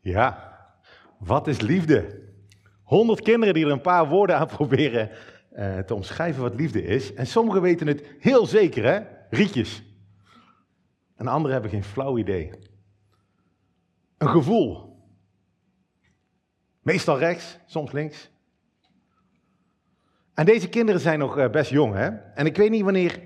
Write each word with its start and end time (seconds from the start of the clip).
Ja, 0.00 0.58
wat 1.18 1.46
is 1.46 1.60
liefde? 1.60 2.28
Honderd 2.82 3.20
kinderen 3.20 3.54
die 3.54 3.64
er 3.64 3.70
een 3.70 3.80
paar 3.80 4.08
woorden 4.08 4.36
aan 4.36 4.46
proberen 4.58 5.10
eh, 5.50 5.78
te 5.78 5.94
omschrijven 5.94 6.42
wat 6.42 6.54
liefde 6.54 6.82
is. 6.82 7.14
En 7.14 7.26
sommigen 7.26 7.62
weten 7.62 7.86
het 7.86 8.04
heel 8.18 8.46
zeker, 8.46 8.84
hè? 8.84 9.00
Rietjes. 9.30 9.82
En 11.16 11.26
anderen 11.26 11.52
hebben 11.52 11.70
geen 11.70 11.84
flauw 11.84 12.18
idee. 12.18 12.50
Een 14.18 14.28
gevoel. 14.28 14.98
Meestal 16.82 17.18
rechts, 17.18 17.58
soms 17.66 17.92
links. 17.92 18.30
En 20.34 20.44
deze 20.46 20.68
kinderen 20.68 21.00
zijn 21.00 21.18
nog 21.18 21.38
eh, 21.38 21.50
best 21.50 21.70
jong, 21.70 21.94
hè? 21.94 22.06
En 22.08 22.46
ik 22.46 22.56
weet 22.56 22.70
niet 22.70 22.84
wanneer 22.84 23.20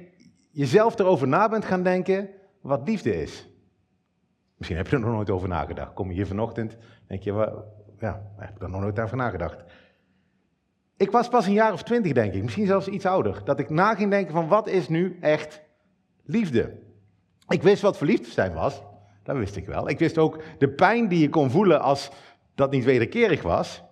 je 0.51 0.67
zelf 0.67 0.99
erover 0.99 1.29
na 1.29 1.49
bent 1.49 1.65
gaan 1.65 1.83
denken 1.83 2.31
wat 2.61 2.89
liefde 2.89 3.23
is. 3.23 3.49
Misschien 4.65 4.85
heb 4.85 4.93
je 4.93 4.97
er 4.97 5.11
nog 5.11 5.17
nooit 5.17 5.31
over 5.31 5.49
nagedacht. 5.49 5.93
Kom 5.95 6.09
je 6.09 6.15
hier 6.15 6.27
vanochtend, 6.27 6.77
denk 7.07 7.23
je, 7.23 7.33
ja, 7.99 8.23
heb 8.37 8.57
ik 8.57 8.63
er 8.63 8.71
nog 8.71 8.81
nooit 8.81 9.01
over 9.01 9.17
nagedacht. 9.17 9.65
Ik 10.97 11.11
was 11.11 11.29
pas 11.29 11.47
een 11.47 11.53
jaar 11.53 11.73
of 11.73 11.83
twintig, 11.83 12.13
denk 12.13 12.35
ik, 12.35 12.43
misschien 12.43 12.67
zelfs 12.67 12.89
iets 12.89 13.07
ouder, 13.07 13.43
dat 13.45 13.59
ik 13.59 13.71
na 13.71 13.95
ging 13.95 14.11
denken 14.11 14.33
van 14.33 14.49
wat 14.49 14.69
is 14.69 14.89
nu 14.89 15.19
echt 15.21 15.63
liefde? 16.23 16.79
Ik 17.49 17.63
wist 17.63 17.83
wat 17.83 17.97
verliefd 17.97 18.33
zijn 18.33 18.53
was, 18.53 18.83
dat 19.23 19.37
wist 19.37 19.57
ik 19.57 19.67
wel. 19.67 19.89
Ik 19.89 19.99
wist 19.99 20.19
ook 20.19 20.43
de 20.59 20.69
pijn 20.69 21.09
die 21.09 21.21
je 21.21 21.29
kon 21.29 21.51
voelen 21.51 21.81
als 21.81 22.11
dat 22.55 22.71
niet 22.71 22.85
wederkerig 22.85 23.43
was. 23.43 23.83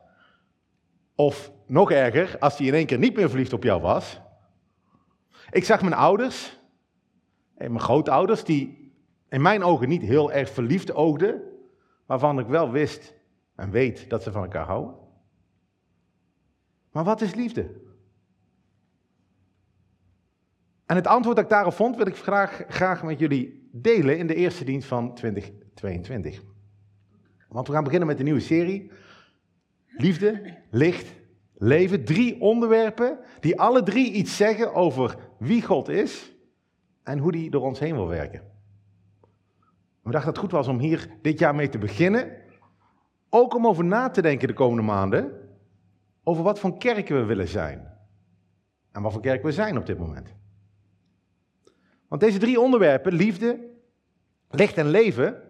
Of 1.15 1.52
nog 1.66 1.91
erger, 1.91 2.37
als 2.39 2.59
hij 2.59 2.66
in 2.66 2.75
één 2.75 2.87
keer 2.87 2.99
niet 2.99 3.16
meer 3.16 3.29
verliefd 3.29 3.52
op 3.52 3.63
jou 3.63 3.80
was. 3.80 4.21
Ik 5.51 5.65
zag 5.65 5.80
mijn 5.80 5.95
ouders, 5.95 6.61
en 7.57 7.73
mijn 7.73 7.85
grootouders, 7.85 8.45
die 8.45 8.82
in 9.33 9.43
mijn 9.43 9.63
ogen 9.63 9.89
niet 9.89 10.03
heel 10.03 10.33
erg 10.33 10.51
verliefd 10.51 10.95
oogden, 10.95 11.43
waarvan 12.07 12.39
ik 12.39 12.47
wel 12.47 12.71
wist 12.71 13.15
en 13.55 13.71
weet 13.71 14.11
dat 14.11 14.23
ze 14.23 14.33
van 14.33 14.43
elkaar 14.43 14.66
houden. 14.66 14.95
Maar 16.91 17.05
wat 17.05 17.21
is 17.21 17.35
liefde? 17.35 17.80
En 20.87 20.97
het 20.97 21.07
antwoord 21.07 21.37
dat 21.37 21.45
ik 21.45 21.51
daarop 21.51 21.73
vond, 21.73 21.97
wil 21.97 22.07
ik 22.07 22.16
graag, 22.16 22.65
graag 22.69 23.02
met 23.02 23.19
jullie 23.19 23.69
delen 23.73 24.19
in 24.19 24.27
de 24.27 24.35
eerste 24.35 24.65
dienst 24.65 24.89
van 24.89 25.15
2022. 25.15 26.43
Want 27.49 27.67
we 27.67 27.73
gaan 27.73 27.85
beginnen 27.85 28.09
met 28.09 28.19
een 28.19 28.24
nieuwe 28.24 28.41
serie. 28.41 28.91
Liefde, 29.87 30.59
licht, 30.71 31.13
leven. 31.55 32.05
Drie 32.05 32.41
onderwerpen 32.41 33.19
die 33.41 33.61
alle 33.61 33.83
drie 33.83 34.13
iets 34.13 34.37
zeggen 34.37 34.74
over 34.74 35.17
wie 35.39 35.63
God 35.63 35.89
is 35.89 36.33
en 37.02 37.19
hoe 37.19 37.33
die 37.33 37.51
door 37.51 37.63
ons 37.63 37.79
heen 37.79 37.95
wil 37.95 38.09
werken. 38.09 38.52
We 40.03 40.11
dachten 40.11 40.33
dat 40.33 40.43
het 40.43 40.51
goed 40.51 40.51
was 40.51 40.69
om 40.69 40.79
hier 40.79 41.09
dit 41.23 41.39
jaar 41.39 41.55
mee 41.55 41.69
te 41.69 41.79
beginnen. 41.79 42.33
Ook 43.29 43.55
om 43.55 43.67
over 43.67 43.85
na 43.85 44.11
te 44.11 44.23
denken 44.23 44.49
de 44.49 44.55
komende 44.55 44.83
maanden. 44.83 45.33
Over 46.25 46.43
wat 46.43 46.59
voor 46.59 46.79
kerken 46.79 47.17
we 47.17 47.25
willen 47.25 47.49
zijn. 47.49 47.91
En 48.93 49.03
wat 49.03 49.13
voor 49.13 49.21
kerk 49.21 49.43
we 49.43 49.53
zijn 49.53 49.79
op 49.79 49.87
dit 49.87 49.99
moment. 49.99 50.35
Want 52.09 52.21
deze 52.21 52.39
drie 52.39 52.61
onderwerpen, 52.61 53.13
liefde, 53.13 53.71
licht 54.51 54.77
en 54.77 54.89
leven, 54.89 55.43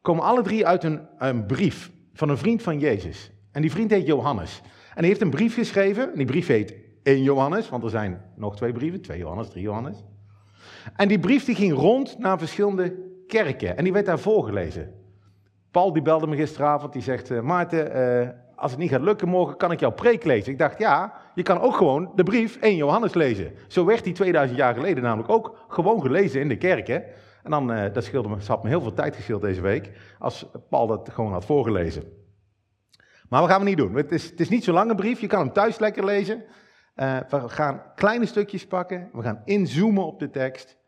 komen 0.00 0.24
alle 0.24 0.42
drie 0.42 0.66
uit 0.66 0.84
een, 0.84 1.46
brief 1.46 1.90
van 2.12 2.28
een 2.28 2.38
vriend 2.38 2.62
van 2.62 2.78
Jezus. 2.78 3.30
En 3.50 3.60
die 3.60 3.70
vriend 3.70 3.90
heet 3.90 4.06
Johannes. 4.06 4.60
En 4.64 4.98
hij 4.98 5.06
heeft 5.06 5.20
een 5.20 5.30
brief 5.30 5.54
geschreven. 5.54 6.10
En 6.10 6.16
die 6.16 6.26
brief 6.26 6.46
heet 6.46 6.74
1 7.02 7.22
Johannes, 7.22 7.68
want 7.68 7.84
er 7.84 7.90
zijn 7.90 8.22
nog 8.36 8.56
twee 8.56 8.72
brieven. 8.72 9.00
2 9.00 9.18
Johannes, 9.18 9.48
3 9.48 9.62
Johannes. 9.62 10.04
En 10.96 11.08
die 11.08 11.18
brief 11.18 11.44
die 11.44 11.54
ging 11.54 11.72
rond 11.72 12.18
naar 12.18 12.38
verschillende 12.38 13.06
kerken. 13.26 13.76
En 13.76 13.84
die 13.84 13.92
werd 13.92 14.06
daar 14.06 14.18
voorgelezen. 14.18 14.94
Paul 15.70 15.92
die 15.92 16.02
belde 16.02 16.26
me 16.26 16.36
gisteravond. 16.36 16.92
Die 16.92 17.02
zegt, 17.02 17.30
uh, 17.30 17.40
Maarten, 17.40 17.96
uh, 17.96 18.28
als 18.56 18.70
het 18.70 18.80
niet 18.80 18.90
gaat 18.90 19.00
lukken 19.00 19.28
morgen, 19.28 19.56
kan 19.56 19.72
ik 19.72 19.80
jouw 19.80 19.92
preek 19.92 20.24
lezen. 20.24 20.52
Ik 20.52 20.58
dacht, 20.58 20.78
ja, 20.78 21.14
je 21.34 21.42
kan 21.42 21.60
ook 21.60 21.76
gewoon 21.76 22.12
de 22.14 22.22
brief 22.22 22.56
1 22.56 22.76
Johannes 22.76 23.14
lezen. 23.14 23.52
Zo 23.66 23.84
werd 23.84 24.04
die 24.04 24.12
2000 24.12 24.58
jaar 24.58 24.74
geleden 24.74 25.02
namelijk 25.02 25.30
ook 25.30 25.64
gewoon 25.68 26.00
gelezen 26.00 26.40
in 26.40 26.48
de 26.48 26.56
kerken. 26.56 27.04
En 27.42 27.50
dan, 27.50 27.72
uh, 27.72 27.92
dat 27.92 28.04
scheelde 28.04 28.28
me, 28.28 28.36
had 28.46 28.62
me 28.62 28.68
heel 28.68 28.80
veel 28.80 28.94
tijd 28.94 29.16
gescheeld 29.16 29.42
deze 29.42 29.60
week, 29.60 29.90
als 30.18 30.46
Paul 30.68 30.86
dat 30.86 31.10
gewoon 31.12 31.32
had 31.32 31.44
voorgelezen. 31.44 32.02
Maar 33.28 33.42
we 33.42 33.48
gaan 33.48 33.60
we 33.60 33.66
niet 33.66 33.76
doen. 33.76 33.94
Het 33.94 34.12
is, 34.12 34.30
het 34.30 34.40
is 34.40 34.48
niet 34.48 34.64
zo'n 34.64 34.74
lange 34.74 34.94
brief, 34.94 35.20
je 35.20 35.26
kan 35.26 35.40
hem 35.40 35.52
thuis 35.52 35.78
lekker 35.78 36.04
lezen. 36.04 36.44
We 36.94 37.42
gaan 37.46 37.82
kleine 37.94 38.26
stukjes 38.26 38.66
pakken, 38.66 39.08
we 39.12 39.22
gaan 39.22 39.42
inzoomen 39.44 40.06
op 40.06 40.18
de 40.18 40.30
tekst. 40.30 40.78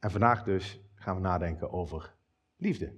En 0.00 0.10
vandaag 0.10 0.42
dus 0.42 0.80
gaan 1.02 1.14
we 1.14 1.20
nadenken 1.20 1.72
over 1.72 2.14
liefde. 2.56 2.92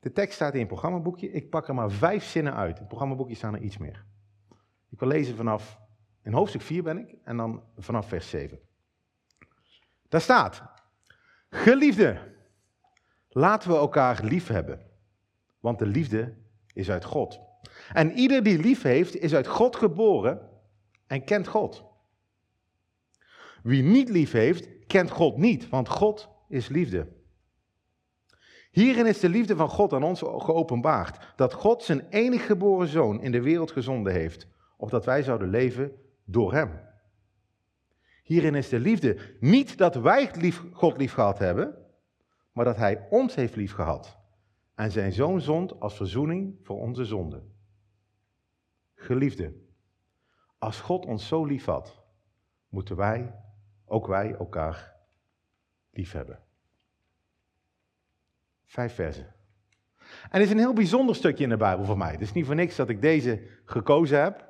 De 0.00 0.12
tekst 0.12 0.34
staat 0.34 0.52
in 0.52 0.58
het 0.58 0.68
programmaboekje. 0.68 1.30
Ik 1.30 1.50
pak 1.50 1.68
er 1.68 1.74
maar 1.74 1.90
vijf 1.90 2.24
zinnen 2.24 2.54
uit. 2.54 2.74
In 2.74 2.78
het 2.78 2.88
programmaboekje 2.88 3.34
staan 3.34 3.54
er 3.54 3.60
iets 3.60 3.78
meer. 3.78 4.04
Ik 4.88 4.98
wil 4.98 5.08
lezen 5.08 5.36
vanaf, 5.36 5.78
in 6.22 6.32
hoofdstuk 6.32 6.62
4 6.62 6.82
ben 6.82 6.98
ik, 6.98 7.14
en 7.24 7.36
dan 7.36 7.62
vanaf 7.76 8.08
vers 8.08 8.30
7. 8.30 8.58
Daar 10.08 10.20
staat, 10.20 10.62
geliefde, 11.50 12.34
laten 13.28 13.70
we 13.70 13.76
elkaar 13.76 14.24
lief 14.24 14.46
hebben, 14.46 14.86
want 15.60 15.78
de 15.78 15.86
liefde 15.86 16.34
is 16.72 16.90
uit 16.90 17.04
God. 17.04 17.40
En 17.92 18.12
ieder 18.12 18.42
die 18.42 18.58
lief 18.58 18.82
heeft, 18.82 19.16
is 19.16 19.34
uit 19.34 19.46
God 19.46 19.76
geboren 19.76 20.48
en 21.06 21.24
kent 21.24 21.46
God. 21.46 21.84
Wie 23.62 23.82
niet 23.82 24.08
lief 24.08 24.32
heeft, 24.32 24.68
kent 24.88 25.10
God 25.10 25.36
niet, 25.36 25.68
want 25.68 25.88
God 25.88 26.28
is 26.48 26.68
liefde. 26.68 27.16
Hierin 28.70 29.06
is 29.06 29.20
de 29.20 29.28
liefde 29.28 29.56
van 29.56 29.68
God 29.68 29.92
aan 29.92 30.02
ons 30.02 30.20
geopenbaard, 30.20 31.32
dat 31.36 31.52
God 31.52 31.82
zijn 31.82 32.06
enig 32.08 32.46
geboren 32.46 32.88
zoon 32.88 33.20
in 33.20 33.32
de 33.32 33.42
wereld 33.42 33.70
gezonden 33.70 34.12
heeft, 34.12 34.46
opdat 34.76 35.04
wij 35.04 35.22
zouden 35.22 35.48
leven 35.48 35.92
door 36.24 36.52
hem. 36.52 36.80
Hierin 38.22 38.54
is 38.54 38.68
de 38.68 38.80
liefde 38.80 39.36
niet 39.40 39.78
dat 39.78 39.94
wij 39.94 40.52
God 40.72 40.96
lief 40.96 41.12
gehad 41.12 41.38
hebben, 41.38 41.78
maar 42.52 42.64
dat 42.64 42.76
hij 42.76 43.06
ons 43.10 43.34
heeft 43.34 43.56
lief 43.56 43.72
gehad 43.72 44.18
en 44.74 44.90
zijn 44.90 45.12
zoon 45.12 45.40
zond 45.40 45.80
als 45.80 45.96
verzoening 45.96 46.58
voor 46.62 46.80
onze 46.80 47.04
zonden. 47.04 47.52
Geliefde, 48.94 49.54
als 50.58 50.80
God 50.80 51.06
ons 51.06 51.26
zo 51.26 51.44
lief 51.44 51.64
had, 51.64 52.02
moeten 52.68 52.96
wij, 52.96 53.34
ook 53.88 54.06
wij, 54.06 54.34
elkaar 54.34 54.94
lief 55.90 56.12
hebben. 56.12 56.38
Vijf 58.64 58.94
versen. 58.94 59.34
En 60.22 60.28
het 60.30 60.42
is 60.42 60.50
een 60.50 60.58
heel 60.58 60.72
bijzonder 60.72 61.14
stukje 61.14 61.44
in 61.44 61.50
de 61.50 61.56
Bijbel 61.56 61.84
voor 61.84 61.98
mij. 61.98 62.10
Het 62.10 62.20
is 62.20 62.32
niet 62.32 62.46
voor 62.46 62.54
niks 62.54 62.76
dat 62.76 62.88
ik 62.88 63.02
deze 63.02 63.42
gekozen 63.64 64.22
heb. 64.22 64.46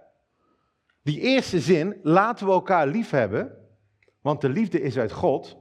Die 1.02 1.20
eerste 1.20 1.60
zin, 1.60 2.00
laten 2.02 2.46
we 2.46 2.52
elkaar 2.52 2.86
lief 2.86 3.10
hebben, 3.10 3.56
want 4.20 4.40
de 4.40 4.48
liefde 4.48 4.80
is 4.80 4.98
uit 4.98 5.12
God, 5.12 5.56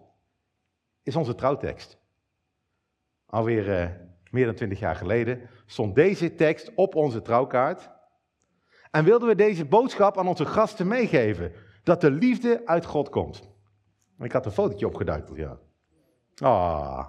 is 1.04 1.16
onze 1.16 1.36
trouwtekst. 1.36 1.98
Alweer 3.26 3.82
uh, 3.82 3.90
meer 4.32 4.46
dan 4.46 4.56
twintig 4.56 4.80
jaar 4.80 4.96
geleden 4.96 5.50
stond 5.66 5.96
deze 5.96 6.36
tekst 6.36 6.72
op 6.76 6.96
onze 6.96 7.22
trouwkaart. 7.22 7.90
En 8.92 9.04
wilden 9.04 9.28
we 9.28 9.36
deze 9.36 9.66
boodschap 9.66 10.18
aan 10.18 10.28
onze 10.28 10.46
gasten 10.46 10.88
meegeven, 10.88 11.52
dat 11.84 12.02
de 12.02 12.12
liefde 12.12 12.62
uit 12.66 12.86
God 12.86 13.10
komt. 13.10 13.57
Ik 14.20 14.32
had 14.32 14.46
een 14.46 14.52
fotootje 14.52 14.88
opgeduikeld, 14.88 15.38
ja. 15.38 15.58
Ah, 16.38 17.08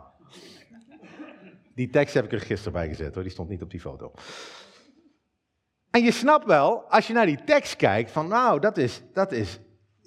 die 1.75 1.91
tekst 1.91 2.15
heb 2.15 2.25
ik 2.25 2.33
er 2.33 2.41
gisteren 2.41 2.73
bij 2.73 2.89
gezet 2.89 3.15
hoor, 3.15 3.23
die 3.23 3.33
stond 3.33 3.49
niet 3.49 3.63
op 3.63 3.71
die 3.71 3.81
foto. 3.81 4.13
En 5.91 6.03
je 6.03 6.13
snapt 6.13 6.47
wel, 6.47 6.83
als 6.91 7.07
je 7.07 7.13
naar 7.13 7.27
die 7.27 7.45
tekst 7.45 7.77
kijkt, 7.77 8.11
van 8.11 8.29
nou, 8.29 8.61
dat 8.61 8.77
is, 8.77 9.03
dat 9.13 9.33
is, 9.33 9.61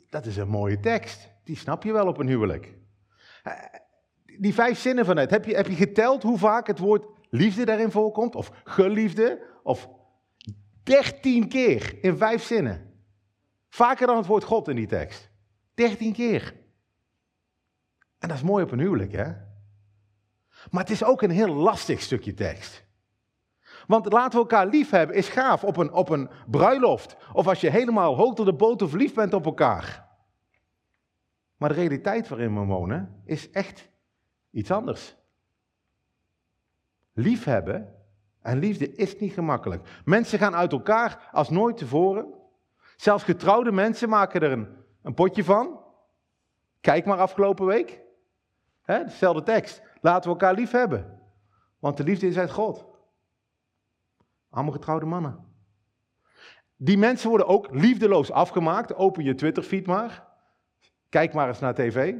dat 0.09 0.25
is 0.25 0.37
een 0.37 0.47
mooie 0.47 0.79
tekst. 0.79 1.29
Die 1.43 1.57
snap 1.57 1.83
je 1.83 1.91
wel 1.91 2.07
op 2.07 2.17
een 2.17 2.27
huwelijk. 2.27 2.77
Eh, 3.43 3.53
die 4.39 4.53
vijf 4.53 4.79
zinnen 4.79 5.05
van 5.05 5.17
het, 5.17 5.29
heb 5.29 5.45
je, 5.45 5.55
heb 5.55 5.67
je 5.67 5.75
geteld 5.75 6.23
hoe 6.23 6.37
vaak 6.37 6.67
het 6.67 6.79
woord 6.79 7.05
liefde 7.29 7.65
daarin 7.65 7.91
voorkomt? 7.91 8.35
Of 8.35 8.51
geliefde? 8.63 9.41
Of 9.63 9.89
dertien 10.83 11.47
keer 11.47 11.97
in 12.01 12.17
vijf 12.17 12.43
zinnen. 12.43 13.03
Vaker 13.69 14.07
dan 14.07 14.17
het 14.17 14.25
woord 14.25 14.43
God 14.43 14.67
in 14.67 14.75
die 14.75 14.87
tekst. 14.87 15.29
Dertien 15.73 16.13
keer. 16.13 16.60
En 18.21 18.27
dat 18.27 18.37
is 18.37 18.43
mooi 18.43 18.63
op 18.63 18.71
een 18.71 18.79
huwelijk, 18.79 19.11
hè? 19.11 19.33
Maar 20.71 20.81
het 20.81 20.89
is 20.89 21.03
ook 21.03 21.21
een 21.21 21.29
heel 21.29 21.53
lastig 21.53 22.01
stukje 22.01 22.33
tekst. 22.33 22.85
Want 23.87 24.11
laten 24.11 24.31
we 24.31 24.37
elkaar 24.37 24.67
lief 24.67 24.89
hebben 24.89 25.15
is 25.15 25.29
gaaf 25.29 25.63
op 25.63 25.77
een, 25.77 25.91
op 25.91 26.09
een 26.09 26.29
bruiloft. 26.47 27.15
Of 27.33 27.47
als 27.47 27.61
je 27.61 27.69
helemaal 27.69 28.15
hoog 28.15 28.35
tot 28.35 28.45
de 28.45 28.53
boter 28.53 28.89
verliefd 28.89 29.15
bent 29.15 29.33
op 29.33 29.45
elkaar. 29.45 30.07
Maar 31.57 31.69
de 31.69 31.75
realiteit 31.75 32.27
waarin 32.27 32.59
we 32.59 32.65
wonen 32.65 33.21
is 33.25 33.49
echt 33.51 33.89
iets 34.51 34.71
anders. 34.71 35.15
Liefhebben 37.13 37.95
en 38.41 38.59
liefde 38.59 38.95
is 38.95 39.19
niet 39.19 39.33
gemakkelijk. 39.33 40.01
Mensen 40.05 40.39
gaan 40.39 40.55
uit 40.55 40.71
elkaar 40.71 41.29
als 41.31 41.49
nooit 41.49 41.77
tevoren. 41.77 42.33
Zelfs 42.95 43.23
getrouwde 43.23 43.71
mensen 43.71 44.09
maken 44.09 44.41
er 44.41 44.67
een 45.01 45.13
potje 45.13 45.43
van. 45.43 45.79
Kijk 46.81 47.05
maar 47.05 47.17
afgelopen 47.17 47.65
week. 47.65 48.01
He, 48.81 49.03
dezelfde 49.03 49.43
tekst. 49.43 49.81
Laten 50.01 50.23
we 50.23 50.29
elkaar 50.29 50.53
lief 50.53 50.71
hebben. 50.71 51.19
Want 51.79 51.97
de 51.97 52.03
liefde 52.03 52.27
is 52.27 52.37
uit 52.37 52.51
God. 52.51 52.85
Allemaal 54.49 54.73
getrouwde 54.73 55.05
mannen. 55.05 55.49
Die 56.75 56.97
mensen 56.97 57.29
worden 57.29 57.47
ook 57.47 57.67
liefdeloos 57.71 58.31
afgemaakt. 58.31 58.95
Open 58.95 59.23
je 59.23 59.35
Twitter-feed 59.35 59.85
maar. 59.85 60.27
Kijk 61.09 61.33
maar 61.33 61.47
eens 61.47 61.59
naar 61.59 61.73
tv. 61.73 62.15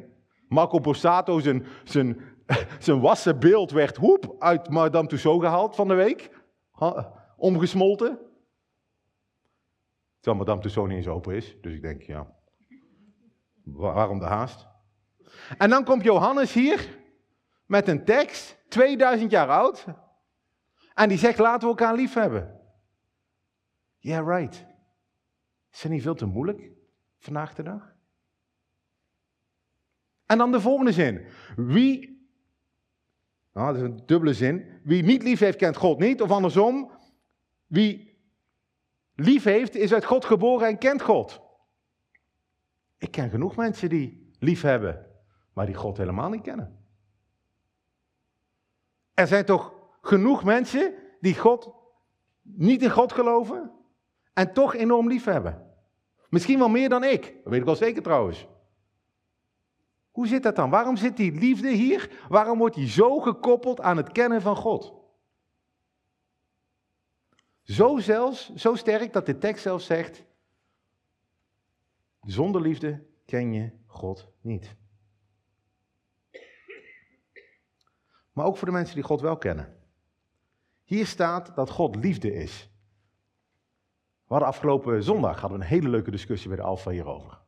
Marco 0.48 0.80
Borsato, 0.80 1.40
zijn, 1.40 1.66
zijn, 1.84 2.22
zijn 2.80 3.00
wassen 3.00 3.40
beeld 3.40 3.72
werd 3.72 3.98
hoep 3.98 4.36
uit 4.40 4.69
Madame 4.69 5.08
Tussauds 5.08 5.44
gehaald 5.44 5.75
van 5.75 5.88
de 5.88 5.94
week. 5.94 6.40
omgesmolten. 7.38 8.19
Terwijl 10.19 10.44
Madame 10.44 10.62
Tussauds 10.62 10.90
niet 10.90 10.98
eens 10.98 11.08
open 11.08 11.36
is. 11.36 11.58
Dus 11.62 11.74
ik 11.74 11.81
denk, 11.81 12.02
ja, 12.02 12.36
waarom 13.63 14.19
de 14.19 14.25
haast? 14.25 14.71
En 15.57 15.69
dan 15.69 15.83
komt 15.83 16.04
Johannes 16.04 16.54
hier 16.54 17.00
met 17.66 17.88
een 17.88 18.06
tekst, 18.06 18.57
2000 18.68 19.31
jaar 19.31 19.50
oud. 19.50 19.86
En 20.94 21.10
die 21.10 21.18
zegt, 21.18 21.38
laten 21.38 21.62
we 21.62 21.68
elkaar 21.68 21.95
lief 21.95 22.13
hebben. 22.13 22.60
Yeah, 24.00 24.28
right. 24.28 24.66
Is 25.72 25.81
dat 25.81 25.92
niet 25.92 26.01
veel 26.01 26.16
te 26.16 26.25
moeilijk 26.25 26.69
vandaag 27.19 27.54
de 27.54 27.63
dag? 27.63 27.94
En 30.25 30.38
dan 30.38 30.51
de 30.51 30.62
volgende 30.62 30.92
zin. 30.92 31.25
Wie, 31.56 32.27
nou 33.54 33.68
dat 33.68 33.75
is 33.75 33.81
een 33.81 34.06
dubbele 34.06 34.34
zin. 34.34 34.80
Wie 34.84 35.04
niet 35.04 35.24
lief 35.24 35.39
heeft, 35.39 35.57
kent 35.57 35.75
God 35.75 36.00
niet. 36.00 36.22
Of 36.22 36.31
andersom, 36.31 36.92
wie 37.68 38.19
lief 39.16 39.44
heeft, 39.44 39.75
is 39.75 39.94
uit 39.94 40.06
God 40.06 40.25
geboren 40.25 40.68
en 40.68 40.77
kent 40.77 41.01
God. 41.01 41.42
Ik 42.98 43.12
ken 43.12 43.30
genoeg 43.30 43.56
mensen 43.56 43.89
die 43.89 44.31
lief 44.39 44.62
hebben, 44.62 45.11
maar 45.62 45.69
die 45.69 45.80
God 45.80 45.98
helemaal 45.98 46.30
niet 46.30 46.42
kennen. 46.42 46.86
Er 49.13 49.28
zijn 49.28 49.46
toch 49.46 49.74
genoeg 50.02 50.44
mensen 50.44 50.94
die 51.19 51.40
God 51.40 51.74
niet 52.42 52.81
in 52.81 52.90
God 52.90 53.12
geloven 53.12 53.72
en 54.34 54.54
toch 54.54 54.75
enorm 54.75 55.08
lief 55.08 55.24
hebben. 55.24 55.74
Misschien 56.30 56.60
wel 56.60 56.69
meer 56.69 56.90
dan 56.90 57.04
ik. 57.04 57.22
Dat 57.22 57.52
weet 57.52 57.60
ik 57.60 57.66
wel 57.66 57.75
zeker 57.75 58.02
trouwens. 58.02 58.48
Hoe 60.12 60.28
zit 60.28 60.44
dat 60.44 60.56
dan? 60.56 60.69
Waarom 60.69 60.96
zit 60.96 61.18
die 61.18 61.31
liefde 61.31 61.69
hier? 61.69 62.25
Waarom 62.30 62.58
wordt 62.58 62.75
die 62.75 62.88
zo 62.88 63.19
gekoppeld 63.19 63.81
aan 63.81 63.98
het 63.98 64.12
kennen 64.12 64.42
van 64.42 64.56
God? 64.56 64.94
Zo 67.62 67.98
zelfs, 68.00 68.54
zo 68.54 68.75
sterk 68.75 69.13
dat 69.13 69.25
de 69.25 69.38
tekst 69.38 69.63
zelfs 69.63 69.86
zegt: 69.86 70.24
zonder 72.22 72.62
liefde 72.62 73.06
ken 73.25 73.54
je 73.54 73.72
God 73.86 74.31
niet. 74.42 74.80
Maar 78.42 78.50
ook 78.50 78.58
voor 78.58 78.68
de 78.68 78.74
mensen 78.74 78.96
die 78.96 79.04
God 79.04 79.22
wel 79.22 79.38
kennen. 79.38 79.74
Hier 80.84 81.06
staat 81.06 81.56
dat 81.56 81.70
God 81.70 81.96
liefde 81.96 82.34
is. 82.34 82.70
We 84.24 84.34
hadden 84.34 84.48
afgelopen 84.48 85.04
zondag 85.04 85.40
hadden 85.40 85.60
we 85.60 85.64
een 85.64 85.70
hele 85.70 85.90
leuke 85.90 86.12
discussie 86.12 86.48
bij 86.48 86.58
de 86.58 86.64
Alfa 86.64 86.92
hierover. 86.92 87.42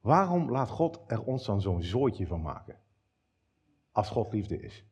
Waarom 0.00 0.50
laat 0.50 0.68
God 0.68 1.00
er 1.06 1.22
ons 1.22 1.44
dan 1.44 1.60
zo'n 1.60 1.82
zooitje 1.82 2.26
van 2.26 2.42
maken? 2.42 2.78
Als 3.92 4.08
God 4.08 4.32
liefde 4.32 4.60
is. 4.60 4.84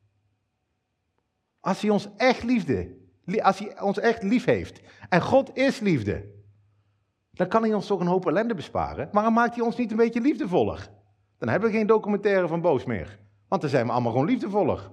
Als 1.61 1.81
hij 1.81 1.91
ons 1.91 2.09
echt 2.17 2.43
liefde, 2.43 2.97
als 3.43 3.59
hij 3.59 3.81
ons 3.81 3.99
echt 3.99 4.23
lief 4.23 4.45
heeft. 4.45 4.81
En 5.09 5.23
God 5.23 5.57
is 5.57 5.81
liefde. 5.81 6.31
Dan 7.31 7.49
kan 7.49 7.63
hij 7.63 7.75
ons 7.75 7.87
toch 7.87 8.01
een 8.01 8.07
hoop 8.07 8.27
ellende 8.27 8.55
besparen. 8.55 9.09
Dan 9.13 9.33
maakt 9.33 9.55
hij 9.55 9.65
ons 9.65 9.77
niet 9.77 9.91
een 9.91 9.97
beetje 9.97 10.21
liefdevoller. 10.21 10.91
Dan 11.39 11.49
hebben 11.49 11.71
we 11.71 11.77
geen 11.77 11.87
documentaire 11.87 12.49
van 12.49 12.61
Boos 12.61 12.85
meer. 12.85 13.21
Want 13.53 13.65
dan 13.65 13.73
zijn 13.73 13.87
we 13.87 13.93
allemaal 13.93 14.13
gewoon 14.13 14.27
liefdevoller. 14.27 14.91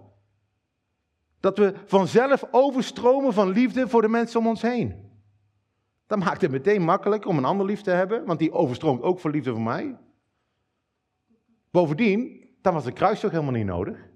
Dat 1.40 1.58
we 1.58 1.74
vanzelf 1.86 2.44
overstromen 2.52 3.34
van 3.34 3.50
liefde 3.50 3.88
voor 3.88 4.02
de 4.02 4.08
mensen 4.08 4.40
om 4.40 4.48
ons 4.48 4.62
heen. 4.62 5.12
Dan 6.08 6.20
maakt 6.20 6.42
het 6.42 6.52
meteen 6.52 6.82
makkelijk 6.82 7.26
om 7.26 7.38
een 7.38 7.46
ander 7.46 7.66
lief 7.66 7.82
te 7.82 7.92
hebben, 7.92 8.26
want 8.26 8.40
die 8.40 8.52
overstroomt 8.52 9.02
ook 9.02 9.20
voor 9.20 9.32
liefde 9.32 9.52
voor 9.52 9.62
mij. 9.62 9.98
Bovendien, 11.72 12.48
dan 12.62 12.74
was 12.74 12.84
de 12.84 12.92
kruis 12.92 13.20
toch 13.20 13.32
helemaal 13.32 13.54
niet 13.54 13.66
nodig. 13.66 14.10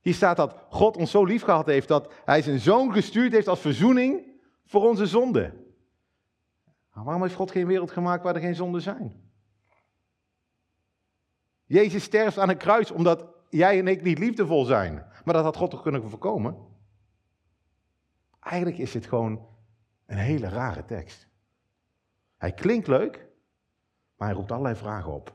Hier 0.00 0.14
staat 0.14 0.36
dat 0.36 0.56
God 0.68 0.96
ons 0.96 1.10
zo 1.10 1.24
lief 1.24 1.42
gehad 1.42 1.66
heeft 1.66 1.88
dat 1.88 2.12
hij 2.24 2.42
zijn 2.42 2.58
zoon 2.58 2.92
gestuurd 2.92 3.32
heeft 3.32 3.48
als 3.48 3.60
verzoening 3.60 4.40
voor 4.66 4.88
onze 4.88 5.06
zonden. 5.06 5.64
waarom 6.92 7.22
heeft 7.22 7.34
God 7.34 7.50
geen 7.50 7.66
wereld 7.66 7.90
gemaakt 7.90 8.22
waar 8.22 8.34
er 8.34 8.40
geen 8.40 8.54
zonden 8.54 8.82
zijn? 8.82 9.25
Jezus 11.66 12.02
sterft 12.02 12.38
aan 12.38 12.48
een 12.48 12.56
kruis 12.56 12.90
omdat 12.90 13.24
jij 13.48 13.78
en 13.78 13.88
ik 13.88 14.02
niet 14.02 14.18
liefdevol 14.18 14.64
zijn. 14.64 14.94
Maar 15.24 15.34
dat 15.34 15.44
had 15.44 15.56
God 15.56 15.70
toch 15.70 15.82
kunnen 15.82 16.10
voorkomen? 16.10 16.56
Eigenlijk 18.40 18.78
is 18.78 18.92
dit 18.92 19.06
gewoon 19.06 19.46
een 20.06 20.18
hele 20.18 20.48
rare 20.48 20.84
tekst. 20.84 21.28
Hij 22.36 22.52
klinkt 22.52 22.86
leuk, 22.86 23.26
maar 24.16 24.28
hij 24.28 24.36
roept 24.36 24.50
allerlei 24.50 24.76
vragen 24.76 25.12
op. 25.12 25.34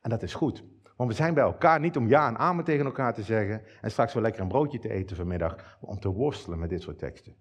En 0.00 0.10
dat 0.10 0.22
is 0.22 0.34
goed. 0.34 0.64
Want 0.96 1.10
we 1.10 1.16
zijn 1.16 1.34
bij 1.34 1.42
elkaar 1.42 1.80
niet 1.80 1.96
om 1.96 2.08
ja 2.08 2.28
en 2.28 2.38
amen 2.38 2.64
tegen 2.64 2.84
elkaar 2.84 3.14
te 3.14 3.22
zeggen 3.22 3.62
en 3.80 3.90
straks 3.90 4.14
wel 4.14 4.22
lekker 4.22 4.42
een 4.42 4.48
broodje 4.48 4.78
te 4.78 4.90
eten 4.90 5.16
vanmiddag, 5.16 5.56
maar 5.56 5.90
om 5.90 6.00
te 6.00 6.08
worstelen 6.08 6.58
met 6.58 6.70
dit 6.70 6.82
soort 6.82 6.98
teksten. 6.98 7.36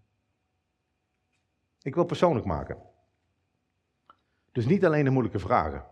Ik 1.82 1.96
wil 1.96 2.06
persoonlijk 2.06 2.46
maken. 2.46 2.78
Dus 4.52 4.66
niet 4.66 4.86
alleen 4.86 5.04
de 5.04 5.10
moeilijke 5.10 5.40
vragen, 5.40 5.86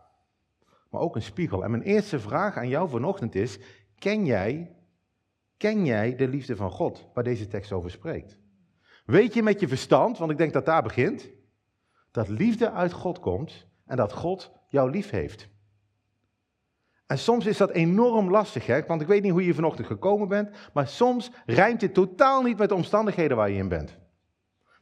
maar 0.89 1.01
ook 1.01 1.15
een 1.15 1.21
spiegel. 1.21 1.63
En 1.63 1.71
mijn 1.71 1.83
eerste 1.83 2.19
vraag 2.19 2.57
aan 2.57 2.69
jou 2.69 2.89
vanochtend 2.89 3.35
is: 3.35 3.59
ken 3.95 4.25
jij, 4.25 4.75
ken 5.57 5.85
jij 5.85 6.15
de 6.15 6.27
liefde 6.27 6.55
van 6.55 6.71
God, 6.71 7.09
waar 7.13 7.23
deze 7.23 7.47
tekst 7.47 7.71
over 7.71 7.91
spreekt? 7.91 8.37
Weet 9.05 9.33
je 9.33 9.43
met 9.43 9.59
je 9.59 9.67
verstand, 9.67 10.17
want 10.17 10.31
ik 10.31 10.37
denk 10.37 10.53
dat 10.53 10.65
daar 10.65 10.83
begint, 10.83 11.29
dat 12.11 12.27
liefde 12.27 12.71
uit 12.71 12.91
God 12.91 13.19
komt 13.19 13.67
en 13.85 13.97
dat 13.97 14.13
God 14.13 14.51
jou 14.67 14.91
lief 14.91 15.09
heeft. 15.09 15.49
En 17.07 17.17
soms 17.17 17.45
is 17.45 17.57
dat 17.57 17.69
enorm 17.69 18.29
lastig, 18.29 18.65
hè? 18.65 18.85
want 18.85 19.01
ik 19.01 19.07
weet 19.07 19.21
niet 19.21 19.31
hoe 19.31 19.45
je 19.45 19.53
vanochtend 19.53 19.87
gekomen 19.87 20.27
bent, 20.27 20.49
maar 20.73 20.87
soms 20.87 21.31
rijmt 21.45 21.79
dit 21.79 21.93
totaal 21.93 22.41
niet 22.41 22.57
met 22.57 22.69
de 22.69 22.75
omstandigheden 22.75 23.37
waar 23.37 23.49
je 23.49 23.57
in 23.57 23.67
bent. 23.67 23.97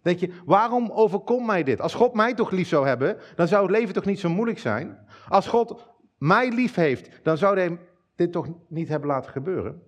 Denk 0.01 0.19
je, 0.19 0.33
waarom 0.45 0.91
overkomt 0.91 1.45
mij 1.45 1.63
dit? 1.63 1.81
Als 1.81 1.93
God 1.93 2.13
mij 2.13 2.33
toch 2.33 2.51
lief 2.51 2.67
zou 2.67 2.87
hebben, 2.87 3.17
dan 3.35 3.47
zou 3.47 3.61
het 3.61 3.71
leven 3.71 3.93
toch 3.93 4.05
niet 4.05 4.19
zo 4.19 4.29
moeilijk 4.29 4.59
zijn? 4.59 5.07
Als 5.29 5.47
God 5.47 5.87
mij 6.17 6.51
lief 6.51 6.75
heeft, 6.75 7.23
dan 7.23 7.37
zou 7.37 7.59
hij 7.59 7.79
dit 8.15 8.31
toch 8.31 8.47
niet 8.67 8.87
hebben 8.87 9.09
laten 9.09 9.31
gebeuren? 9.31 9.81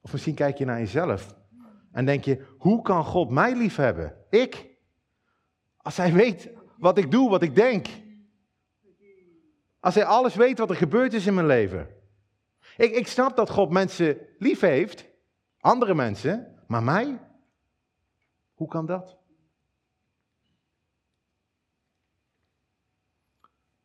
Of 0.00 0.12
misschien 0.12 0.34
kijk 0.34 0.58
je 0.58 0.64
naar 0.64 0.78
jezelf 0.78 1.34
en 1.92 2.04
denk 2.04 2.24
je, 2.24 2.54
hoe 2.58 2.82
kan 2.82 3.04
God 3.04 3.30
mij 3.30 3.56
lief 3.56 3.76
hebben? 3.76 4.16
Ik? 4.30 4.66
Als 5.76 5.96
hij 5.96 6.12
weet 6.12 6.50
wat 6.78 6.98
ik 6.98 7.10
doe, 7.10 7.30
wat 7.30 7.42
ik 7.42 7.54
denk. 7.54 7.86
Als 9.80 9.94
hij 9.94 10.04
alles 10.04 10.34
weet 10.34 10.58
wat 10.58 10.70
er 10.70 10.76
gebeurd 10.76 11.12
is 11.12 11.26
in 11.26 11.34
mijn 11.34 11.46
leven. 11.46 11.88
Ik, 12.76 12.94
ik 12.94 13.06
snap 13.06 13.36
dat 13.36 13.50
God 13.50 13.70
mensen 13.70 14.18
lief 14.38 14.60
heeft, 14.60 15.08
andere 15.60 15.94
mensen, 15.94 16.62
maar 16.66 16.82
mij? 16.82 17.20
Hoe 18.54 18.68
kan 18.68 18.86
dat? 18.86 19.16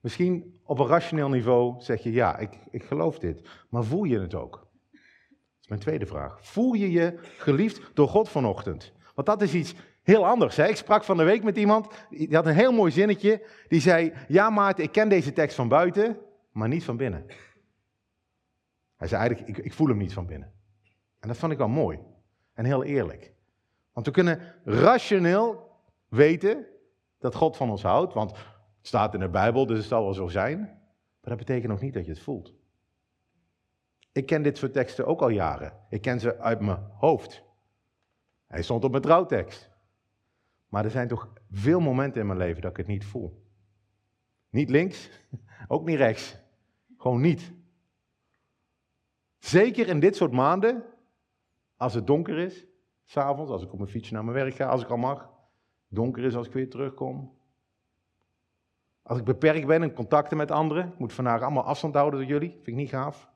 Misschien 0.02 0.60
op 0.64 0.80
een 0.80 0.88
rationeel 0.88 1.30
niveau 1.30 1.82
zeg 1.82 2.04
je 2.04 2.12
ja, 2.12 2.38
ik, 2.38 2.58
ik 2.72 2.84
geloof 2.84 3.20
dit. 3.20 3.50
Maar 3.70 3.84
voel 3.84 4.04
je 4.04 4.20
het 4.20 4.36
ook? 4.36 4.52
Dat 4.92 5.62
is 5.62 5.68
mijn 5.68 5.82
tweede 5.82 6.06
vraag. 6.06 6.40
Voel 6.42 6.74
je 6.74 6.92
je 6.92 7.20
geliefd 7.38 7.82
door 7.94 8.08
God 8.08 8.30
vanochtend? 8.30 8.94
Want 9.16 9.28
dat 9.28 9.42
is 9.42 9.54
iets 9.54 9.76
heel 10.04 10.26
anders. 10.26 10.56
Hè? 10.56 10.68
Ik 10.68 10.76
sprak 10.76 11.04
van 11.04 11.18
de 11.18 11.24
week 11.24 11.44
met 11.44 11.58
iemand, 11.58 11.88
die 12.10 12.36
had 12.36 12.46
een 12.46 12.56
heel 12.56 12.72
mooi 12.72 12.92
zinnetje. 12.92 13.48
Die 13.68 13.82
zei, 13.82 14.14
ja 14.28 14.50
Maarten, 14.50 14.84
ik 14.84 14.92
ken 14.92 15.10
deze 15.10 15.34
tekst 15.34 15.56
van 15.56 15.68
buiten, 15.68 16.18
maar 16.52 16.68
niet 16.68 16.84
van 16.84 16.98
binnen. 16.98 17.26
Hij 18.96 19.08
zei 19.08 19.22
eigenlijk, 19.22 19.58
ik, 19.58 19.66
ik 19.66 19.74
voel 19.74 19.88
hem 19.88 19.98
niet 19.98 20.14
van 20.14 20.26
binnen. 20.26 20.52
En 21.20 21.28
dat 21.28 21.38
vond 21.38 21.52
ik 21.52 21.58
wel 21.58 21.68
mooi 21.68 22.00
en 22.54 22.66
heel 22.66 22.84
eerlijk. 22.84 23.34
Want 23.94 24.06
we 24.06 24.12
kunnen 24.12 24.56
rationeel 24.64 25.70
weten 26.10 26.66
dat 27.20 27.36
God 27.36 27.58
van 27.58 27.70
ons 27.70 27.82
houdt, 27.82 28.14
want 28.14 28.34
staat 28.82 29.14
in 29.14 29.20
de 29.20 29.30
Bijbel, 29.30 29.66
dus 29.66 29.78
het 29.78 29.88
zal 29.88 30.04
wel 30.04 30.14
zo 30.14 30.28
zijn. 30.28 30.60
Maar 30.60 31.30
dat 31.30 31.38
betekent 31.38 31.72
nog 31.72 31.82
niet 31.82 31.94
dat 31.94 32.06
je 32.06 32.12
het 32.12 32.22
voelt. 32.22 32.54
Ik 34.12 34.26
ken 34.26 34.44
dit 34.44 34.58
soort 34.58 34.74
teksten 34.74 35.06
ook 35.06 35.22
al 35.22 35.30
jaren. 35.30 35.74
Ik 35.90 36.02
ken 36.02 36.20
ze 36.20 36.40
uit 36.40 36.60
mijn 36.60 36.90
hoofd. 36.98 37.44
Hij 38.48 38.62
stond 38.62 38.84
op 38.84 38.92
mijn 38.92 39.04
trouwtekst. 39.04 39.70
Maar 40.68 40.84
er 40.86 40.92
zijn 40.92 41.08
toch 41.08 41.34
veel 41.52 41.80
momenten 41.80 42.22
in 42.22 42.28
mijn 42.28 42.40
leven 42.40 42.62
dat 42.62 42.72
ik 42.72 42.78
het 42.78 42.88
niet 42.88 43.06
voel. 43.06 43.46
Niet 44.50 44.70
links, 44.70 45.10
ook 45.68 45.86
niet 45.86 45.98
rechts. 45.98 46.38
Gewoon 46.98 47.22
niet. 47.22 47.54
Zeker 49.38 49.88
in 49.88 50.00
dit 50.00 50.16
soort 50.16 50.32
maanden, 50.32 50.84
als 51.76 51.94
het 51.94 52.08
donker 52.08 52.38
is, 52.38 52.66
s'avonds, 53.04 53.52
als 53.52 53.64
ik 53.64 53.72
op 53.72 53.78
mijn 53.78 53.92
fiets 53.92 54.12
naar 54.12 54.24
mijn 54.24 54.36
werk 54.36 54.56
ga, 54.56 54.66
als 54.66 54.82
ik 54.82 54.90
al 54.90 54.98
mag. 54.98 55.30
Donker 55.88 56.24
is 56.24 56.36
als 56.36 56.48
ik 56.48 56.54
weer 56.54 56.70
terugkom. 56.70 57.40
Als 59.12 59.20
ik 59.20 59.26
beperkt 59.26 59.68
ben 59.68 59.84
in 59.84 59.94
contacten 59.94 60.38
met 60.38 60.52
anderen, 60.52 60.88
ik 60.88 61.00
moet 61.00 61.14
vandaag 61.14 61.42
allemaal 61.42 61.64
afstand 61.64 61.96
houden 61.96 62.20
door 62.20 62.30
jullie, 62.30 62.50
vind 62.50 62.68
ik 62.68 62.76
niet 62.76 62.90
gaaf. 62.90 63.30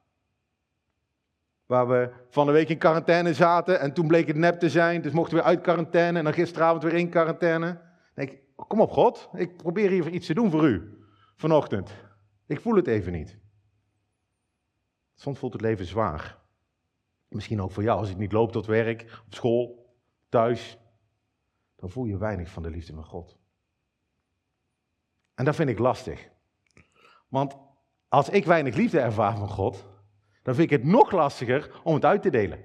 Waar 1.66 1.88
we 1.88 2.12
van 2.30 2.46
de 2.46 2.52
week 2.52 2.70
in 2.70 2.78
quarantaine 2.78 3.34
zaten 3.34 3.80
en 3.80 3.94
toen 3.94 4.08
bleek 4.08 4.28
het 4.28 4.36
nep 4.36 4.60
te 4.60 4.70
zijn. 4.70 5.02
Dus 5.02 5.12
mochten 5.12 5.38
we 5.38 5.44
uit 5.44 5.62
quarantaine 5.62 6.18
en 6.18 6.24
dan 6.24 6.34
gisteravond 6.34 6.84
weer 6.84 6.94
in 6.94 7.10
quarantaine. 7.10 7.82
denk 8.14 8.38
kom 8.56 8.82
op 8.82 8.92
God, 8.92 9.30
ik 9.34 9.58
probeer 9.58 9.90
hier 9.90 10.10
iets 10.10 10.28
te 10.28 10.34
doen 10.34 10.52
voor 10.52 10.68
u 10.68 11.06
vanochtend. 11.36 11.92
Ik 12.48 12.62
voel 12.62 12.76
het 12.76 12.88
even 12.88 13.12
niet. 13.12 13.38
Soms 15.16 15.40
voelt 15.40 15.54
het 15.54 15.62
leven 15.62 15.86
zwaar. 15.86 16.38
Misschien 17.28 17.62
ook 17.62 17.72
voor 17.72 17.84
jou 17.84 18.00
als 18.00 18.10
het 18.10 18.18
niet 18.18 18.32
loopt 18.32 18.54
tot 18.54 18.66
werk, 18.66 19.22
op 19.26 19.34
school, 19.34 19.94
thuis. 20.30 20.78
Dan 21.76 21.90
voel 21.90 22.06
je 22.06 22.18
weinig 22.18 22.50
van 22.50 22.64
de 22.64 22.70
liefde 22.70 22.94
van 22.94 23.06
God. 23.06 23.38
En 25.36 25.46
dat 25.46 25.56
vind 25.56 25.70
ik 25.70 25.80
lastig. 25.80 26.30
Want 27.28 27.58
als 28.08 28.30
ik 28.30 28.46
weinig 28.46 28.76
liefde 28.76 29.00
ervaar 29.00 29.38
van 29.38 29.50
God, 29.50 29.86
dan 30.44 30.56
vind 30.56 30.72
ik 30.72 30.78
het 30.78 30.88
nog 30.92 31.12
lastiger 31.12 31.82
om 31.84 31.94
het 31.94 32.06
uit 32.06 32.22
te 32.22 32.30
delen. 32.30 32.60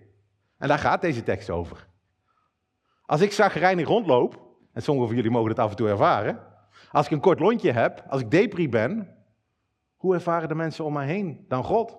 En 0.59 0.69
daar 0.69 0.79
gaat 0.79 1.01
deze 1.01 1.23
tekst 1.23 1.51
over. 1.51 1.89
Als 3.03 3.21
ik 3.21 3.33
zagrijnig 3.33 3.87
rondloop, 3.87 4.49
en 4.73 4.83
sommigen 4.83 5.09
van 5.09 5.17
jullie 5.17 5.33
mogen 5.33 5.51
het 5.51 5.59
af 5.59 5.71
en 5.71 5.77
toe 5.77 5.89
ervaren, 5.89 6.39
als 6.91 7.07
ik 7.07 7.13
een 7.13 7.21
kort 7.21 7.41
lontje 7.41 7.73
heb, 7.73 8.05
als 8.09 8.21
ik 8.21 8.31
depri 8.31 8.69
ben, 8.69 9.17
hoe 9.97 10.15
ervaren 10.15 10.49
de 10.49 10.55
mensen 10.55 10.85
om 10.85 10.93
mij 10.93 11.07
heen 11.07 11.45
dan 11.49 11.65
God? 11.65 11.99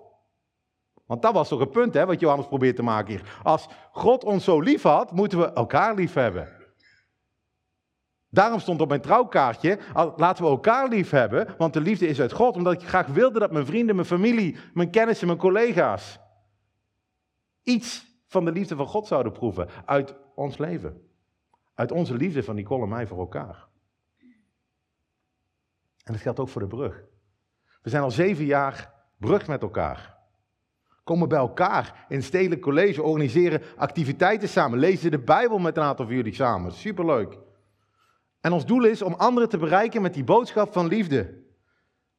Want 1.06 1.22
dat 1.22 1.32
was 1.32 1.48
toch 1.48 1.60
het 1.60 1.70
punt 1.70 1.94
hè, 1.94 2.06
wat 2.06 2.20
Johannes 2.20 2.46
probeert 2.46 2.76
te 2.76 2.82
maken 2.82 3.14
hier. 3.14 3.40
Als 3.42 3.68
God 3.90 4.24
ons 4.24 4.44
zo 4.44 4.60
lief 4.60 4.82
had, 4.82 5.12
moeten 5.12 5.38
we 5.38 5.52
elkaar 5.52 5.94
lief 5.94 6.14
hebben. 6.14 6.61
Daarom 8.34 8.60
stond 8.60 8.80
op 8.80 8.88
mijn 8.88 9.00
trouwkaartje, 9.00 9.78
laten 10.16 10.44
we 10.44 10.50
elkaar 10.50 10.88
lief 10.88 11.10
hebben, 11.10 11.54
want 11.58 11.72
de 11.72 11.80
liefde 11.80 12.06
is 12.06 12.20
uit 12.20 12.32
God. 12.32 12.56
Omdat 12.56 12.72
ik 12.72 12.88
graag 12.88 13.06
wilde 13.06 13.38
dat 13.38 13.52
mijn 13.52 13.66
vrienden, 13.66 13.94
mijn 13.94 14.06
familie, 14.06 14.56
mijn 14.74 14.90
kennissen, 14.90 15.26
mijn 15.26 15.38
collega's 15.38 16.18
iets 17.62 18.06
van 18.26 18.44
de 18.44 18.52
liefde 18.52 18.76
van 18.76 18.86
God 18.86 19.06
zouden 19.06 19.32
proeven 19.32 19.68
uit 19.84 20.16
ons 20.34 20.58
leven. 20.58 21.08
Uit 21.74 21.92
onze 21.92 22.14
liefde 22.14 22.42
van 22.42 22.54
Nicole 22.54 22.82
en 22.82 22.88
mij 22.88 23.06
voor 23.06 23.18
elkaar. 23.18 23.68
En 26.04 26.12
dat 26.12 26.20
geldt 26.20 26.40
ook 26.40 26.48
voor 26.48 26.62
de 26.62 26.66
brug. 26.66 27.04
We 27.82 27.90
zijn 27.90 28.02
al 28.02 28.10
zeven 28.10 28.44
jaar 28.44 28.92
brug 29.18 29.46
met 29.46 29.62
elkaar. 29.62 30.16
Komen 31.04 31.28
bij 31.28 31.38
elkaar 31.38 32.04
in 32.08 32.22
stedelijk 32.22 32.60
college, 32.60 33.02
organiseren 33.02 33.62
activiteiten 33.76 34.48
samen, 34.48 34.78
lezen 34.78 35.10
de 35.10 35.18
Bijbel 35.18 35.58
met 35.58 35.76
een 35.76 35.82
aantal 35.82 36.06
van 36.06 36.14
jullie 36.14 36.34
samen. 36.34 36.72
Superleuk. 36.72 37.38
En 38.42 38.52
ons 38.52 38.66
doel 38.66 38.84
is 38.84 39.02
om 39.02 39.12
anderen 39.14 39.48
te 39.48 39.58
bereiken 39.58 40.02
met 40.02 40.14
die 40.14 40.24
boodschap 40.24 40.72
van 40.72 40.86
liefde. 40.86 41.44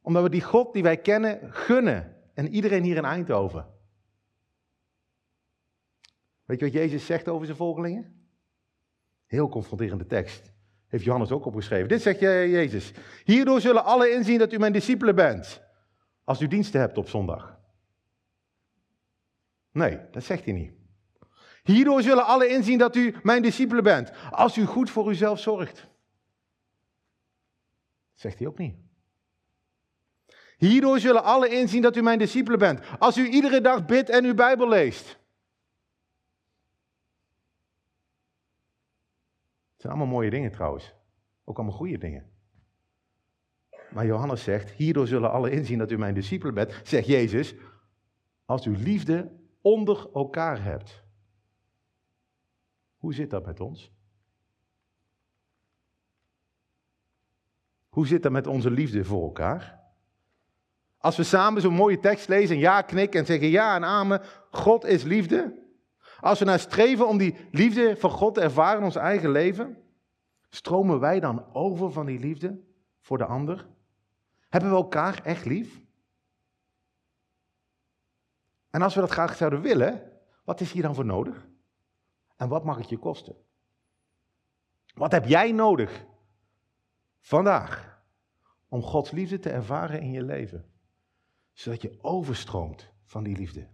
Omdat 0.00 0.22
we 0.22 0.28
die 0.28 0.42
God 0.42 0.72
die 0.72 0.82
wij 0.82 0.96
kennen 0.96 1.52
gunnen. 1.52 2.16
En 2.34 2.48
iedereen 2.48 2.82
hier 2.82 2.96
in 2.96 3.04
Eindhoven. 3.04 3.66
Weet 6.44 6.58
je 6.58 6.64
wat 6.64 6.74
Jezus 6.74 7.06
zegt 7.06 7.28
over 7.28 7.46
zijn 7.46 7.58
volgelingen? 7.58 8.28
Heel 9.26 9.48
confronterende 9.48 10.06
tekst. 10.06 10.52
Heeft 10.86 11.04
Johannes 11.04 11.30
ook 11.30 11.44
opgeschreven. 11.44 11.88
Dit 11.88 12.02
zegt 12.02 12.20
Jezus. 12.20 12.92
Hierdoor 13.24 13.60
zullen 13.60 13.84
alle 13.84 14.10
inzien 14.10 14.38
dat 14.38 14.52
u 14.52 14.58
mijn 14.58 14.72
discipelen 14.72 15.14
bent. 15.14 15.62
Als 16.24 16.40
u 16.40 16.46
diensten 16.46 16.80
hebt 16.80 16.98
op 16.98 17.08
zondag. 17.08 17.58
Nee, 19.70 19.98
dat 20.10 20.24
zegt 20.24 20.44
hij 20.44 20.54
niet. 20.54 20.72
Hierdoor 21.62 22.02
zullen 22.02 22.26
alle 22.26 22.48
inzien 22.48 22.78
dat 22.78 22.96
u 22.96 23.14
mijn 23.22 23.42
discipelen 23.42 23.82
bent. 23.82 24.12
Als 24.30 24.56
u 24.56 24.64
goed 24.64 24.90
voor 24.90 25.10
uzelf 25.10 25.40
zorgt. 25.40 25.92
Zegt 28.24 28.38
hij 28.38 28.48
ook 28.48 28.58
niet. 28.58 28.76
Hierdoor 30.56 30.98
zullen 30.98 31.22
alle 31.22 31.48
inzien 31.48 31.82
dat 31.82 31.96
u 31.96 32.02
mijn 32.02 32.18
discipelen 32.18 32.58
bent. 32.58 32.80
Als 32.98 33.16
u 33.16 33.28
iedere 33.28 33.60
dag 33.60 33.84
bidt 33.84 34.08
en 34.08 34.24
uw 34.24 34.34
Bijbel 34.34 34.68
leest. 34.68 35.08
Het 39.72 39.80
zijn 39.80 39.92
allemaal 39.92 40.12
mooie 40.14 40.30
dingen 40.30 40.50
trouwens. 40.50 40.94
Ook 41.44 41.56
allemaal 41.56 41.76
goede 41.76 41.98
dingen. 41.98 42.30
Maar 43.90 44.06
Johannes 44.06 44.42
zegt, 44.42 44.70
hierdoor 44.70 45.06
zullen 45.06 45.30
alle 45.30 45.50
inzien 45.50 45.78
dat 45.78 45.90
u 45.90 45.98
mijn 45.98 46.14
discipelen 46.14 46.54
bent, 46.54 46.80
zegt 46.84 47.06
Jezus, 47.06 47.54
als 48.44 48.66
u 48.66 48.76
liefde 48.76 49.32
onder 49.60 50.10
elkaar 50.14 50.62
hebt. 50.62 51.04
Hoe 52.96 53.14
zit 53.14 53.30
dat 53.30 53.46
met 53.46 53.60
ons? 53.60 53.93
Hoe 57.94 58.06
zit 58.06 58.22
dat 58.22 58.32
met 58.32 58.46
onze 58.46 58.70
liefde 58.70 59.04
voor 59.04 59.22
elkaar? 59.22 59.80
Als 60.98 61.16
we 61.16 61.22
samen 61.22 61.62
zo'n 61.62 61.74
mooie 61.74 62.00
tekst 62.00 62.28
lezen 62.28 62.54
en 62.54 62.60
ja 62.60 62.82
knikken 62.82 63.20
en 63.20 63.26
zeggen 63.26 63.48
ja 63.48 63.74
en 63.74 63.84
amen, 63.84 64.22
God 64.50 64.84
is 64.84 65.02
liefde. 65.02 65.62
Als 66.20 66.38
we 66.38 66.44
naar 66.44 66.58
streven 66.58 67.08
om 67.08 67.18
die 67.18 67.36
liefde 67.50 67.96
van 67.96 68.10
God 68.10 68.34
te 68.34 68.40
ervaren 68.40 68.78
in 68.78 68.84
ons 68.84 68.96
eigen 68.96 69.30
leven, 69.30 69.76
stromen 70.48 71.00
wij 71.00 71.20
dan 71.20 71.54
over 71.54 71.92
van 71.92 72.06
die 72.06 72.18
liefde 72.18 72.60
voor 73.00 73.18
de 73.18 73.24
ander? 73.24 73.66
Hebben 74.48 74.70
we 74.70 74.76
elkaar 74.76 75.20
echt 75.24 75.44
lief? 75.44 75.80
En 78.70 78.82
als 78.82 78.94
we 78.94 79.00
dat 79.00 79.10
graag 79.10 79.36
zouden 79.36 79.60
willen, 79.60 80.12
wat 80.44 80.60
is 80.60 80.72
hier 80.72 80.82
dan 80.82 80.94
voor 80.94 81.04
nodig? 81.04 81.46
En 82.36 82.48
wat 82.48 82.64
mag 82.64 82.76
het 82.76 82.88
je 82.88 82.98
kosten? 82.98 83.36
Wat 84.94 85.12
heb 85.12 85.24
jij 85.24 85.52
nodig 85.52 86.04
vandaag 87.24 88.02
om 88.68 88.82
Gods 88.82 89.10
liefde 89.10 89.38
te 89.38 89.50
ervaren 89.50 90.00
in 90.00 90.10
je 90.10 90.22
leven? 90.22 90.70
Zodat 91.52 91.82
je 91.82 91.98
overstroomt 92.00 92.92
van 93.04 93.24
die 93.24 93.36
liefde. 93.36 93.68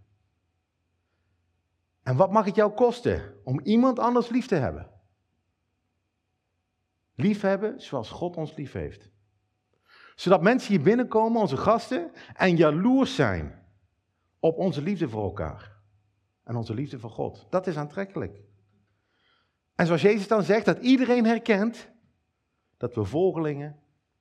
En 2.03 2.15
wat 2.15 2.31
mag 2.31 2.45
het 2.45 2.55
jou 2.55 2.71
kosten 2.71 3.35
om 3.43 3.59
iemand 3.59 3.99
anders 3.99 4.29
lief 4.29 4.47
te 4.47 4.55
hebben? 4.55 4.91
Liefhebben 7.15 7.81
zoals 7.81 8.09
God 8.09 8.37
ons 8.37 8.55
lief 8.55 8.71
heeft. 8.71 9.09
Zodat 10.15 10.41
mensen 10.41 10.73
hier 10.73 10.83
binnenkomen, 10.83 11.41
onze 11.41 11.57
gasten, 11.57 12.11
en 12.33 12.55
jaloers 12.55 13.15
zijn 13.15 13.65
op 14.39 14.57
onze 14.57 14.81
liefde 14.81 15.09
voor 15.09 15.23
elkaar. 15.23 15.79
En 16.43 16.55
onze 16.55 16.73
liefde 16.73 16.99
voor 16.99 17.11
God. 17.11 17.47
Dat 17.49 17.67
is 17.67 17.77
aantrekkelijk. 17.77 18.41
En 19.75 19.85
zoals 19.85 20.01
Jezus 20.01 20.27
dan 20.27 20.43
zegt, 20.43 20.65
dat 20.65 20.79
iedereen 20.79 21.25
herkent 21.25 21.90
dat 22.81 22.95
we 22.95 23.03
volgelingen 23.03 23.79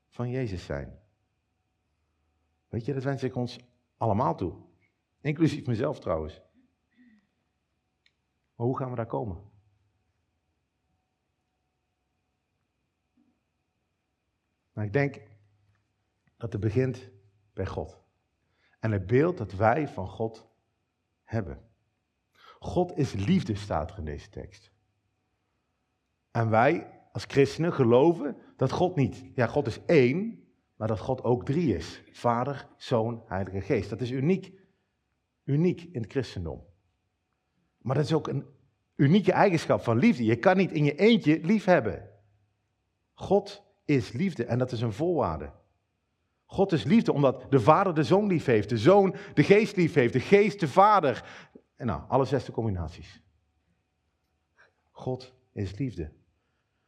van 0.08 0.30
Jezus 0.30 0.64
zijn. 0.64 0.98
Weet 2.68 2.84
je, 2.84 2.94
dat 2.94 3.02
wens 3.02 3.22
ik 3.22 3.34
ons 3.34 3.58
allemaal 3.96 4.36
toe. 4.36 4.54
Inclusief 5.20 5.66
mezelf 5.66 6.00
trouwens. 6.00 6.42
Maar 8.54 8.66
hoe 8.66 8.76
gaan 8.76 8.90
we 8.90 8.96
daar 8.96 9.06
komen? 9.06 9.50
Maar 14.72 14.84
ik 14.84 14.92
denk 14.92 15.22
dat 16.36 16.52
het 16.52 16.60
begint 16.60 17.10
bij 17.52 17.66
God. 17.66 18.02
En 18.78 18.92
het 18.92 19.06
beeld 19.06 19.38
dat 19.38 19.52
wij 19.52 19.88
van 19.88 20.08
God 20.08 20.48
hebben. 21.24 21.68
God 22.58 22.96
is 22.96 23.12
liefde, 23.12 23.54
staat 23.54 23.90
er 23.90 23.98
in 23.98 24.04
deze 24.04 24.28
tekst. 24.28 24.72
En 26.30 26.50
wij 26.50 26.99
als 27.12 27.24
christenen 27.24 27.72
geloven 27.72 28.36
dat 28.56 28.72
God 28.72 28.96
niet, 28.96 29.24
ja, 29.34 29.46
God 29.46 29.66
is 29.66 29.84
één, 29.86 30.44
maar 30.76 30.88
dat 30.88 31.00
God 31.00 31.24
ook 31.24 31.44
drie 31.44 31.76
is. 31.76 32.02
Vader, 32.12 32.68
Zoon, 32.76 33.22
Heilige 33.26 33.60
Geest. 33.60 33.90
Dat 33.90 34.00
is 34.00 34.10
uniek. 34.10 34.52
Uniek 35.44 35.82
in 35.92 36.02
het 36.02 36.10
christendom. 36.10 36.64
Maar 37.78 37.94
dat 37.94 38.04
is 38.04 38.12
ook 38.12 38.28
een 38.28 38.46
unieke 38.96 39.32
eigenschap 39.32 39.80
van 39.82 39.98
liefde. 39.98 40.24
Je 40.24 40.36
kan 40.36 40.56
niet 40.56 40.72
in 40.72 40.84
je 40.84 40.94
eentje 40.94 41.40
lief 41.42 41.64
hebben. 41.64 42.08
God 43.14 43.62
is 43.84 44.12
liefde 44.12 44.44
en 44.44 44.58
dat 44.58 44.72
is 44.72 44.80
een 44.80 44.92
voorwaarde. 44.92 45.52
God 46.46 46.72
is 46.72 46.84
liefde 46.84 47.12
omdat 47.12 47.50
de 47.50 47.60
Vader 47.60 47.94
de 47.94 48.04
Zoon 48.04 48.26
lief 48.26 48.44
heeft, 48.44 48.68
de 48.68 48.78
Zoon 48.78 49.14
de 49.34 49.42
Geest 49.42 49.76
lief 49.76 49.94
heeft, 49.94 50.12
de 50.12 50.20
Geest 50.20 50.60
de 50.60 50.68
Vader. 50.68 51.48
En 51.76 51.86
nou, 51.86 52.02
alle 52.08 52.24
zesde 52.24 52.52
combinaties. 52.52 53.22
God 54.90 55.34
is 55.52 55.78
liefde. 55.78 56.12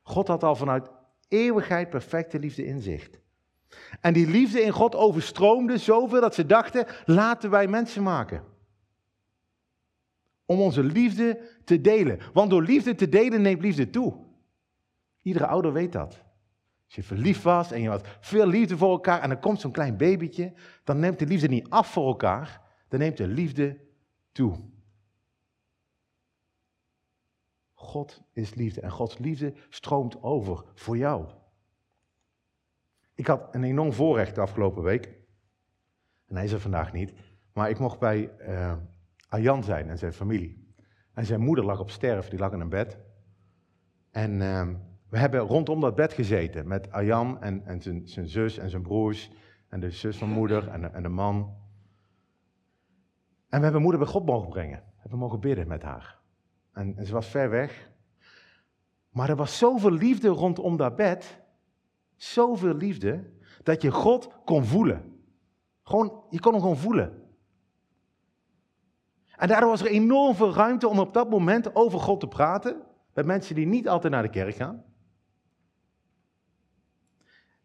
God 0.02 0.28
had 0.28 0.42
al 0.42 0.56
vanuit 0.56 0.90
eeuwigheid 1.28 1.90
perfecte 1.90 2.38
liefde 2.38 2.64
in 2.64 2.80
zich. 2.80 3.10
En 4.00 4.12
die 4.12 4.26
liefde 4.26 4.62
in 4.62 4.72
God 4.72 4.94
overstroomde 4.94 5.78
zoveel 5.78 6.20
dat 6.20 6.34
ze 6.34 6.46
dachten, 6.46 6.86
laten 7.04 7.50
wij 7.50 7.68
mensen 7.68 8.02
maken. 8.02 8.44
Om 10.46 10.60
onze 10.60 10.82
liefde 10.82 11.40
te 11.64 11.80
delen. 11.80 12.18
Want 12.32 12.50
door 12.50 12.62
liefde 12.62 12.94
te 12.94 13.08
delen 13.08 13.42
neemt 13.42 13.62
liefde 13.62 13.90
toe. 13.90 14.14
Iedere 15.22 15.46
ouder 15.46 15.72
weet 15.72 15.92
dat. 15.92 16.22
Als 16.84 16.94
je 16.94 17.02
verliefd 17.02 17.42
was 17.42 17.72
en 17.72 17.82
je 17.82 17.88
had 17.88 18.06
veel 18.20 18.46
liefde 18.46 18.76
voor 18.76 18.90
elkaar 18.90 19.20
en 19.20 19.30
er 19.30 19.38
komt 19.38 19.60
zo'n 19.60 19.72
klein 19.72 19.96
babytje, 19.96 20.52
dan 20.84 20.98
neemt 20.98 21.18
de 21.18 21.26
liefde 21.26 21.48
niet 21.48 21.68
af 21.68 21.92
voor 21.92 22.06
elkaar, 22.06 22.60
dan 22.88 22.98
neemt 22.98 23.16
de 23.16 23.26
liefde 23.26 23.80
toe. 24.32 24.56
God 27.82 28.22
is 28.32 28.54
liefde 28.54 28.80
en 28.80 28.90
Gods 28.90 29.18
liefde 29.18 29.54
stroomt 29.68 30.22
over 30.22 30.64
voor 30.74 30.96
jou. 30.96 31.26
Ik 33.14 33.26
had 33.26 33.54
een 33.54 33.64
enorm 33.64 33.92
voorrecht 33.92 34.34
de 34.34 34.40
afgelopen 34.40 34.82
week. 34.82 35.06
En 36.26 36.34
hij 36.34 36.44
is 36.44 36.52
er 36.52 36.60
vandaag 36.60 36.92
niet. 36.92 37.12
Maar 37.52 37.70
ik 37.70 37.78
mocht 37.78 37.98
bij 37.98 38.30
uh, 39.30 39.60
zijn 39.60 39.88
en 39.88 39.98
zijn 39.98 40.12
familie. 40.12 40.74
En 41.14 41.26
zijn 41.26 41.40
moeder 41.40 41.64
lag 41.64 41.80
op 41.80 41.90
sterf, 41.90 42.28
die 42.28 42.38
lag 42.38 42.52
in 42.52 42.60
een 42.60 42.68
bed. 42.68 42.98
En 44.10 44.42
ehm, 44.42 44.74
we 45.08 45.18
hebben 45.18 45.40
rondom 45.40 45.80
dat 45.80 45.94
bed 45.94 46.12
gezeten 46.12 46.68
met 46.68 46.90
Arjan 46.90 47.40
en, 47.40 47.64
en 47.66 47.82
zijn, 47.82 48.08
zijn 48.08 48.28
zus 48.28 48.58
en 48.58 48.70
zijn 48.70 48.82
broers 48.82 49.30
en 49.68 49.80
de 49.80 49.90
zus 49.90 50.16
van 50.16 50.28
moeder 50.28 50.68
en, 50.68 50.94
en 50.94 51.02
de 51.02 51.08
man. 51.08 51.56
En 53.48 53.58
we 53.58 53.64
hebben 53.64 53.82
moeder 53.82 54.00
bij 54.00 54.10
God 54.10 54.26
mogen 54.26 54.48
brengen. 54.48 54.78
We 54.78 55.00
hebben 55.00 55.18
mogen 55.18 55.40
bidden 55.40 55.68
met 55.68 55.82
haar. 55.82 56.21
En, 56.72 57.06
ze 57.06 57.12
was 57.12 57.26
ver 57.26 57.50
weg. 57.50 57.90
Maar 59.10 59.28
er 59.28 59.36
was 59.36 59.58
zoveel 59.58 59.90
liefde 59.90 60.28
rondom 60.28 60.76
dat 60.76 60.96
bed. 60.96 61.40
Zoveel 62.16 62.74
liefde. 62.74 63.30
Dat 63.62 63.82
je 63.82 63.90
God 63.90 64.28
kon 64.44 64.64
voelen. 64.64 65.22
Gewoon, 65.82 66.24
je 66.30 66.40
kon 66.40 66.52
hem 66.52 66.60
gewoon 66.60 66.76
voelen. 66.76 67.22
En 69.36 69.48
daardoor 69.48 69.68
was 69.68 69.80
er 69.80 69.86
enorm 69.86 70.34
veel 70.34 70.54
ruimte 70.54 70.88
om 70.88 70.98
op 70.98 71.12
dat 71.14 71.30
moment 71.30 71.74
over 71.74 72.00
God 72.00 72.20
te 72.20 72.28
praten. 72.28 72.82
Met 73.14 73.26
mensen 73.26 73.54
die 73.54 73.66
niet 73.66 73.88
altijd 73.88 74.12
naar 74.12 74.22
de 74.22 74.30
kerk 74.30 74.54
gaan. 74.54 74.84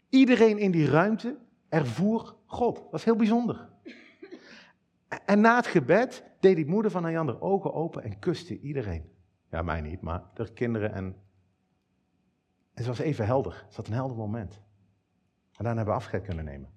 Iedereen 0.09 0.57
in 0.57 0.71
die 0.71 0.89
ruimte 0.89 1.37
ervoer 1.69 2.35
God. 2.45 2.75
Dat 2.75 2.91
was 2.91 3.03
heel 3.03 3.15
bijzonder. 3.15 3.69
En 5.07 5.41
na 5.41 5.55
het 5.55 5.67
gebed 5.67 6.23
deed 6.39 6.55
die 6.55 6.65
moeder 6.65 6.91
van 6.91 7.11
Jan 7.11 7.25
de 7.25 7.41
ogen 7.41 7.73
open 7.73 8.03
en 8.03 8.19
kuste 8.19 8.59
iedereen. 8.59 9.11
Ja, 9.49 9.61
mij 9.61 9.81
niet, 9.81 10.01
maar 10.01 10.23
de 10.33 10.53
kinderen 10.53 10.93
en... 10.93 11.15
En 12.73 12.83
ze 12.83 12.89
was 12.89 12.99
even 12.99 13.25
helder. 13.25 13.65
Ze 13.69 13.75
had 13.75 13.87
een 13.87 13.93
helder 13.93 14.17
moment. 14.17 14.53
En 14.53 15.63
daarna 15.63 15.75
hebben 15.75 15.93
we 15.93 15.99
afscheid 15.99 16.23
kunnen 16.23 16.45
nemen. 16.45 16.69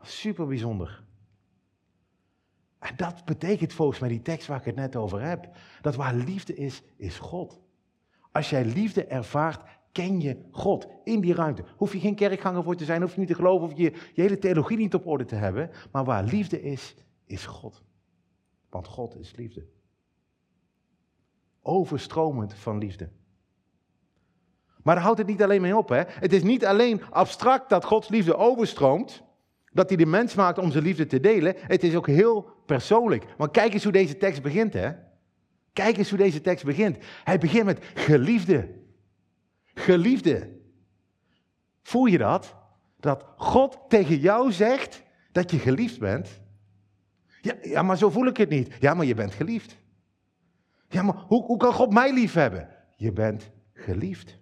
Super 0.00 0.46
bijzonder. 0.46 1.04
En 2.78 2.96
dat 2.96 3.24
betekent 3.24 3.72
volgens 3.72 3.98
mij 3.98 4.08
die 4.08 4.22
tekst 4.22 4.46
waar 4.46 4.58
ik 4.58 4.64
het 4.64 4.74
net 4.74 4.96
over 4.96 5.20
heb. 5.20 5.56
Dat 5.80 5.94
waar 5.94 6.14
liefde 6.14 6.54
is, 6.54 6.82
is 6.96 7.18
God. 7.18 7.60
Als 8.32 8.50
jij 8.50 8.64
liefde 8.64 9.04
ervaart, 9.04 9.62
ken 9.92 10.20
je 10.20 10.36
God 10.50 10.86
in 11.04 11.20
die 11.20 11.34
ruimte. 11.34 11.64
Hoef 11.76 11.92
je 11.92 12.00
geen 12.00 12.14
kerkganger 12.14 12.62
voor 12.62 12.76
te 12.76 12.84
zijn, 12.84 13.02
hoef 13.02 13.12
je 13.12 13.18
niet 13.18 13.28
te 13.28 13.34
geloven, 13.34 13.66
of 13.66 13.76
je 13.76 13.82
je 14.14 14.22
hele 14.22 14.38
theologie 14.38 14.76
niet 14.76 14.94
op 14.94 15.06
orde 15.06 15.24
te 15.24 15.34
hebben. 15.34 15.70
Maar 15.92 16.04
waar 16.04 16.24
liefde 16.24 16.62
is, 16.62 16.94
is 17.24 17.46
God. 17.46 17.82
Want 18.70 18.86
God 18.86 19.18
is 19.18 19.36
liefde. 19.36 19.66
Overstromend 21.62 22.54
van 22.54 22.78
liefde. 22.78 23.10
Maar 24.82 24.94
daar 24.94 25.04
houdt 25.04 25.18
het 25.18 25.28
niet 25.28 25.42
alleen 25.42 25.60
mee 25.60 25.76
op. 25.76 25.88
Hè? 25.88 26.02
Het 26.06 26.32
is 26.32 26.42
niet 26.42 26.66
alleen 26.66 27.02
abstract 27.10 27.68
dat 27.68 27.84
Gods 27.84 28.08
liefde 28.08 28.36
overstroomt, 28.36 29.22
dat 29.72 29.88
hij 29.88 29.96
de 29.96 30.06
mens 30.06 30.34
maakt 30.34 30.58
om 30.58 30.70
zijn 30.70 30.84
liefde 30.84 31.06
te 31.06 31.20
delen. 31.20 31.54
Het 31.58 31.82
is 31.82 31.96
ook 31.96 32.06
heel 32.06 32.50
persoonlijk. 32.66 33.34
Maar 33.38 33.50
kijk 33.50 33.72
eens 33.72 33.82
hoe 33.82 33.92
deze 33.92 34.16
tekst 34.16 34.42
begint. 34.42 34.72
Hè? 34.72 34.92
Kijk 35.72 35.96
eens 35.96 36.08
hoe 36.08 36.18
deze 36.18 36.40
tekst 36.40 36.64
begint. 36.64 36.96
Hij 37.24 37.38
begint 37.38 37.64
met 37.64 37.84
geliefde. 37.94 38.81
Geliefde. 39.74 40.60
Voel 41.82 42.04
je 42.04 42.18
dat? 42.18 42.56
Dat 42.96 43.24
God 43.36 43.78
tegen 43.88 44.16
jou 44.16 44.52
zegt 44.52 45.02
dat 45.32 45.50
je 45.50 45.58
geliefd 45.58 45.98
bent. 45.98 46.40
Ja, 47.40 47.54
ja, 47.62 47.82
maar 47.82 47.98
zo 47.98 48.10
voel 48.10 48.26
ik 48.26 48.36
het 48.36 48.48
niet. 48.48 48.76
Ja, 48.80 48.94
maar 48.94 49.06
je 49.06 49.14
bent 49.14 49.32
geliefd. 49.32 49.76
Ja, 50.88 51.02
maar 51.02 51.14
hoe, 51.16 51.44
hoe 51.44 51.56
kan 51.56 51.72
God 51.72 51.92
mij 51.92 52.12
lief 52.12 52.32
hebben? 52.32 52.68
Je 52.96 53.12
bent 53.12 53.50
geliefd. 53.72 54.38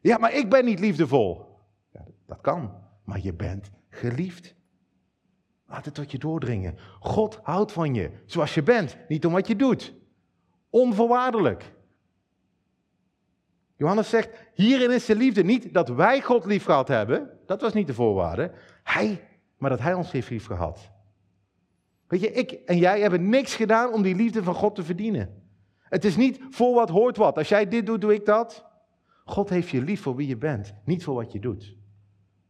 Ja, 0.00 0.18
maar 0.18 0.34
ik 0.34 0.50
ben 0.50 0.64
niet 0.64 0.78
liefdevol. 0.78 1.58
Ja, 1.92 2.04
dat 2.26 2.40
kan, 2.40 2.74
maar 3.04 3.20
je 3.22 3.34
bent 3.34 3.70
geliefd. 3.88 4.54
Laat 5.66 5.84
het 5.84 5.94
tot 5.94 6.10
je 6.10 6.18
doordringen. 6.18 6.78
God 7.00 7.40
houdt 7.42 7.72
van 7.72 7.94
je 7.94 8.10
zoals 8.26 8.54
je 8.54 8.62
bent, 8.62 8.96
niet 9.08 9.26
om 9.26 9.32
wat 9.32 9.46
je 9.46 9.56
doet. 9.56 9.94
Onvoorwaardelijk. 10.70 11.72
Johannes 13.78 14.08
zegt, 14.08 14.30
hierin 14.54 14.90
is 14.90 15.04
de 15.04 15.16
liefde 15.16 15.44
niet 15.44 15.74
dat 15.74 15.88
wij 15.88 16.22
God 16.22 16.44
lief 16.44 16.64
gehad 16.64 16.88
hebben, 16.88 17.38
dat 17.46 17.60
was 17.60 17.72
niet 17.72 17.86
de 17.86 17.94
voorwaarde, 17.94 18.52
hij, 18.82 19.28
maar 19.56 19.70
dat 19.70 19.80
hij 19.80 19.94
ons 19.94 20.10
heeft 20.12 20.30
lief 20.30 20.46
gehad. 20.46 20.90
Weet 22.06 22.20
je, 22.20 22.32
ik 22.32 22.50
en 22.50 22.78
jij 22.78 23.00
hebben 23.00 23.28
niks 23.28 23.54
gedaan 23.54 23.92
om 23.92 24.02
die 24.02 24.14
liefde 24.14 24.42
van 24.42 24.54
God 24.54 24.74
te 24.74 24.82
verdienen. 24.82 25.42
Het 25.78 26.04
is 26.04 26.16
niet 26.16 26.40
voor 26.50 26.74
wat 26.74 26.88
hoort 26.88 27.16
wat. 27.16 27.36
Als 27.36 27.48
jij 27.48 27.68
dit 27.68 27.86
doet, 27.86 28.00
doe 28.00 28.14
ik 28.14 28.24
dat. 28.24 28.66
God 29.24 29.48
heeft 29.48 29.68
je 29.68 29.82
lief 29.82 30.02
voor 30.02 30.16
wie 30.16 30.28
je 30.28 30.36
bent, 30.36 30.74
niet 30.84 31.04
voor 31.04 31.14
wat 31.14 31.32
je 31.32 31.38
doet. 31.38 31.76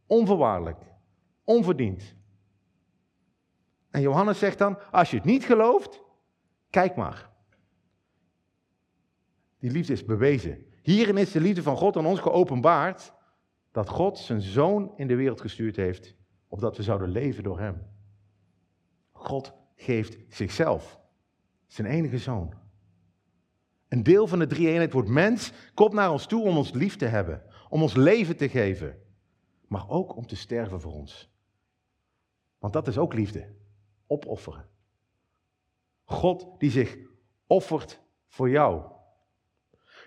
Onvoorwaardelijk, 0.07 0.81
onverdiend. 1.43 2.15
En 3.89 4.01
Johannes 4.01 4.39
zegt 4.39 4.57
dan, 4.57 4.77
als 4.91 5.11
je 5.11 5.17
het 5.17 5.25
niet 5.25 5.43
gelooft, 5.43 6.01
kijk 6.69 6.95
maar. 6.95 7.29
Die 9.59 9.71
liefde 9.71 9.93
is 9.93 10.05
bewezen. 10.05 10.68
Hierin 10.89 11.17
is 11.17 11.31
de 11.31 11.39
liefde 11.41 11.63
van 11.63 11.77
God 11.77 11.97
aan 11.97 12.05
ons 12.05 12.19
geopenbaard 12.19 13.13
dat 13.71 13.89
God 13.89 14.17
zijn 14.17 14.41
zoon 14.41 14.93
in 14.95 15.07
de 15.07 15.15
wereld 15.15 15.41
gestuurd 15.41 15.75
heeft, 15.75 16.15
opdat 16.47 16.77
we 16.77 16.83
zouden 16.83 17.09
leven 17.09 17.43
door 17.43 17.59
hem. 17.59 17.87
God 19.11 19.53
geeft 19.75 20.17
zichzelf, 20.29 20.99
zijn 21.67 21.87
enige 21.87 22.17
zoon. 22.17 22.53
Een 23.87 24.03
deel 24.03 24.27
van 24.27 24.39
de 24.39 24.47
drie 24.47 24.67
eenheid 24.67 24.93
wordt 24.93 25.09
mens, 25.09 25.51
komt 25.73 25.93
naar 25.93 26.11
ons 26.11 26.25
toe 26.25 26.43
om 26.43 26.57
ons 26.57 26.71
lief 26.71 26.95
te 26.95 27.05
hebben, 27.05 27.43
om 27.69 27.81
ons 27.81 27.95
leven 27.95 28.37
te 28.37 28.49
geven, 28.49 29.01
maar 29.67 29.89
ook 29.89 30.15
om 30.15 30.27
te 30.27 30.35
sterven 30.35 30.81
voor 30.81 30.93
ons. 30.93 31.29
Want 32.59 32.73
dat 32.73 32.87
is 32.87 32.97
ook 32.97 33.13
liefde, 33.13 33.55
opofferen. 34.07 34.69
God 36.03 36.59
die 36.59 36.71
zich 36.71 36.97
offert 37.47 38.01
voor 38.27 38.49
jou. 38.49 38.97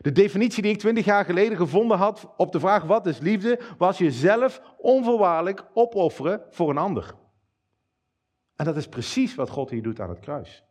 De 0.03 0.13
definitie 0.13 0.63
die 0.63 0.73
ik 0.73 0.79
twintig 0.79 1.05
jaar 1.05 1.25
geleden 1.25 1.57
gevonden 1.57 1.97
had 1.97 2.33
op 2.37 2.53
de 2.53 2.61
vraag 2.61 2.83
wat 2.83 3.07
is 3.07 3.19
liefde, 3.19 3.61
was 3.79 3.99
jezelf 3.99 4.63
onvoorwaardelijk 4.79 5.67
opofferen 5.75 6.43
voor 6.51 6.71
een 6.71 6.79
ander. 6.79 7.15
En 8.57 8.65
dat 8.65 8.77
is 8.77 8.89
precies 8.89 9.35
wat 9.35 9.51
God 9.51 9.71
hier 9.71 9.83
doet 9.83 10.01
aan 10.01 10.09
het 10.09 10.21
kruis. 10.21 10.65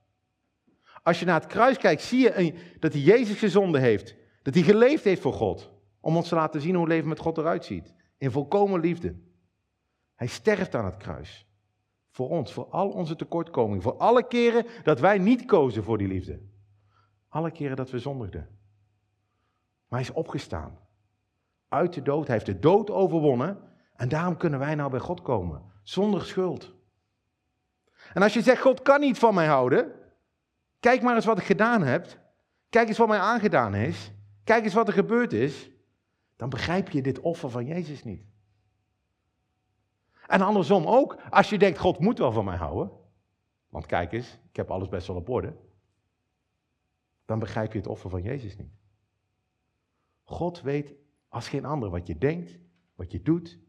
Als 1.03 1.19
je 1.19 1.25
naar 1.25 1.39
het 1.39 1.49
kruis 1.49 1.77
kijkt, 1.77 2.01
zie 2.01 2.19
je 2.19 2.53
dat 2.79 2.93
hij 2.93 3.01
Jezus 3.01 3.39
gezonden 3.39 3.81
heeft. 3.81 4.15
Dat 4.41 4.53
hij 4.53 4.63
geleefd 4.63 5.03
heeft 5.03 5.21
voor 5.21 5.33
God. 5.33 5.71
Om 5.99 6.15
ons 6.15 6.27
te 6.27 6.35
laten 6.35 6.61
zien 6.61 6.75
hoe 6.75 6.87
leven 6.87 7.09
met 7.09 7.19
God 7.19 7.37
eruit 7.37 7.65
ziet. 7.65 7.93
In 8.17 8.31
volkomen 8.31 8.79
liefde. 8.79 9.15
Hij 10.15 10.27
sterft 10.27 10.75
aan 10.75 10.85
het 10.85 10.97
kruis. 10.97 11.47
Voor 12.09 12.29
ons, 12.29 12.53
voor 12.53 12.65
al 12.65 12.89
onze 12.89 13.15
tekortkomingen. 13.15 13.81
Voor 13.81 13.97
alle 13.97 14.27
keren 14.27 14.65
dat 14.83 14.99
wij 14.99 15.17
niet 15.17 15.45
kozen 15.45 15.83
voor 15.83 15.97
die 15.97 16.07
liefde. 16.07 16.41
Alle 17.27 17.51
keren 17.51 17.75
dat 17.75 17.89
we 17.89 17.99
zondigden. 17.99 18.60
Maar 19.91 19.99
hij 19.99 20.09
is 20.09 20.15
opgestaan. 20.15 20.79
Uit 21.67 21.93
de 21.93 22.01
dood. 22.01 22.27
Hij 22.27 22.35
heeft 22.35 22.45
de 22.45 22.59
dood 22.59 22.89
overwonnen. 22.89 23.57
En 23.95 24.09
daarom 24.09 24.37
kunnen 24.37 24.59
wij 24.59 24.75
nou 24.75 24.89
bij 24.89 24.99
God 24.99 25.21
komen. 25.21 25.63
Zonder 25.83 26.25
schuld. 26.25 26.73
En 28.13 28.21
als 28.21 28.33
je 28.33 28.41
zegt, 28.41 28.61
God 28.61 28.81
kan 28.81 28.99
niet 28.99 29.19
van 29.19 29.33
mij 29.33 29.47
houden. 29.47 29.91
Kijk 30.79 31.01
maar 31.01 31.15
eens 31.15 31.25
wat 31.25 31.37
ik 31.37 31.43
gedaan 31.43 31.83
heb. 31.83 32.19
Kijk 32.69 32.87
eens 32.87 32.97
wat 32.97 33.07
mij 33.07 33.19
aangedaan 33.19 33.75
is. 33.75 34.11
Kijk 34.43 34.63
eens 34.63 34.73
wat 34.73 34.87
er 34.87 34.93
gebeurd 34.93 35.33
is. 35.33 35.69
Dan 36.35 36.49
begrijp 36.49 36.89
je 36.89 37.01
dit 37.01 37.19
offer 37.19 37.49
van 37.49 37.65
Jezus 37.65 38.03
niet. 38.03 38.25
En 40.27 40.41
andersom 40.41 40.85
ook, 40.85 41.17
als 41.29 41.49
je 41.49 41.57
denkt, 41.57 41.79
God 41.79 41.99
moet 41.99 42.17
wel 42.17 42.31
van 42.31 42.45
mij 42.45 42.57
houden. 42.57 42.91
Want 43.69 43.85
kijk 43.85 44.11
eens, 44.11 44.39
ik 44.49 44.55
heb 44.55 44.71
alles 44.71 44.89
best 44.89 45.07
wel 45.07 45.15
op 45.15 45.29
orde. 45.29 45.55
Dan 47.25 47.39
begrijp 47.39 47.71
je 47.71 47.77
het 47.77 47.87
offer 47.87 48.09
van 48.09 48.21
Jezus 48.21 48.57
niet. 48.57 48.80
God 50.31 50.61
weet 50.61 50.93
als 51.27 51.47
geen 51.47 51.65
ander 51.65 51.89
wat 51.89 52.07
je 52.07 52.17
denkt, 52.17 52.59
wat 52.95 53.11
je 53.11 53.21
doet, 53.21 53.59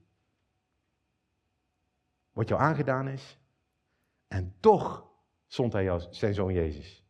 wat 2.33 2.49
jou 2.49 2.61
aangedaan 2.61 3.09
is. 3.09 3.39
En 4.29 4.55
toch 4.61 5.11
zond 5.47 5.73
hij 5.73 5.83
jou, 5.83 6.03
zijn 6.11 6.35
zoon 6.35 6.53
Jezus. 6.53 7.05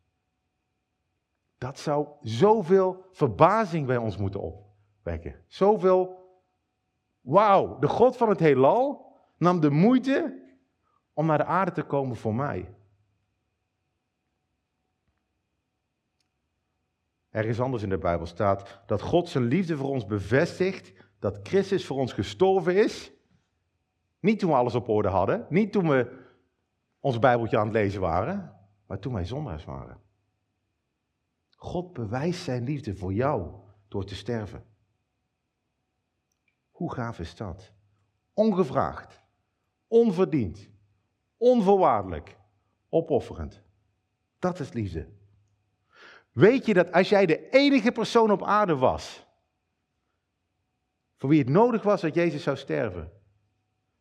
Dat 1.57 1.79
zou 1.79 2.07
zoveel 2.21 3.05
verbazing 3.11 3.87
bij 3.87 3.97
ons 3.97 4.17
moeten 4.17 4.41
opwekken. 4.41 5.43
Zoveel, 5.47 6.29
wauw, 7.21 7.79
de 7.79 7.87
God 7.87 8.17
van 8.17 8.29
het 8.29 8.39
heelal 8.39 9.11
nam 9.37 9.59
de 9.59 9.69
moeite 9.69 10.41
om 11.13 11.25
naar 11.25 11.37
de 11.37 11.45
aarde 11.45 11.71
te 11.71 11.83
komen 11.83 12.15
voor 12.15 12.35
mij. 12.35 12.75
Ergens 17.33 17.59
anders 17.59 17.83
in 17.83 17.89
de 17.89 17.97
Bijbel 17.97 18.25
staat 18.25 18.79
dat 18.85 19.01
God 19.01 19.29
zijn 19.29 19.43
liefde 19.43 19.77
voor 19.77 19.89
ons 19.89 20.05
bevestigt, 20.05 20.93
dat 21.19 21.39
Christus 21.43 21.85
voor 21.85 21.97
ons 21.97 22.13
gestorven 22.13 22.83
is. 22.83 23.11
Niet 24.19 24.39
toen 24.39 24.49
we 24.49 24.55
alles 24.55 24.75
op 24.75 24.89
orde 24.89 25.07
hadden, 25.07 25.45
niet 25.49 25.71
toen 25.71 25.89
we 25.89 26.25
ons 26.99 27.19
Bijbeltje 27.19 27.57
aan 27.57 27.65
het 27.65 27.73
lezen 27.73 28.01
waren, 28.01 28.59
maar 28.85 28.99
toen 28.99 29.13
wij 29.13 29.25
zondaars 29.25 29.65
waren. 29.65 29.99
God 31.55 31.93
bewijst 31.93 32.43
zijn 32.43 32.63
liefde 32.63 32.95
voor 32.95 33.13
jou 33.13 33.53
door 33.87 34.05
te 34.05 34.15
sterven. 34.15 34.65
Hoe 36.71 36.93
gaaf 36.93 37.19
is 37.19 37.35
dat? 37.35 37.73
Ongevraagd, 38.33 39.21
onverdiend, 39.87 40.69
onvoorwaardelijk, 41.37 42.37
opofferend. 42.89 43.61
Dat 44.39 44.59
is 44.59 44.73
liefde. 44.73 45.12
Weet 46.33 46.65
je 46.65 46.73
dat 46.73 46.91
als 46.91 47.09
jij 47.09 47.25
de 47.25 47.49
enige 47.49 47.91
persoon 47.91 48.31
op 48.31 48.43
aarde 48.43 48.75
was, 48.75 49.27
voor 51.17 51.29
wie 51.29 51.39
het 51.39 51.49
nodig 51.49 51.83
was 51.83 52.01
dat 52.01 52.13
Jezus 52.13 52.43
zou 52.43 52.57
sterven, 52.57 53.11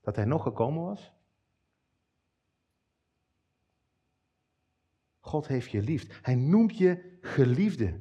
dat 0.01 0.17
hij 0.17 0.25
nog 0.25 0.43
gekomen 0.43 0.83
was? 0.83 1.13
God 5.21 5.47
heeft 5.47 5.71
je 5.71 5.83
lief. 5.83 6.21
Hij 6.23 6.35
noemt 6.35 6.79
je 6.79 7.19
geliefde. 7.21 8.01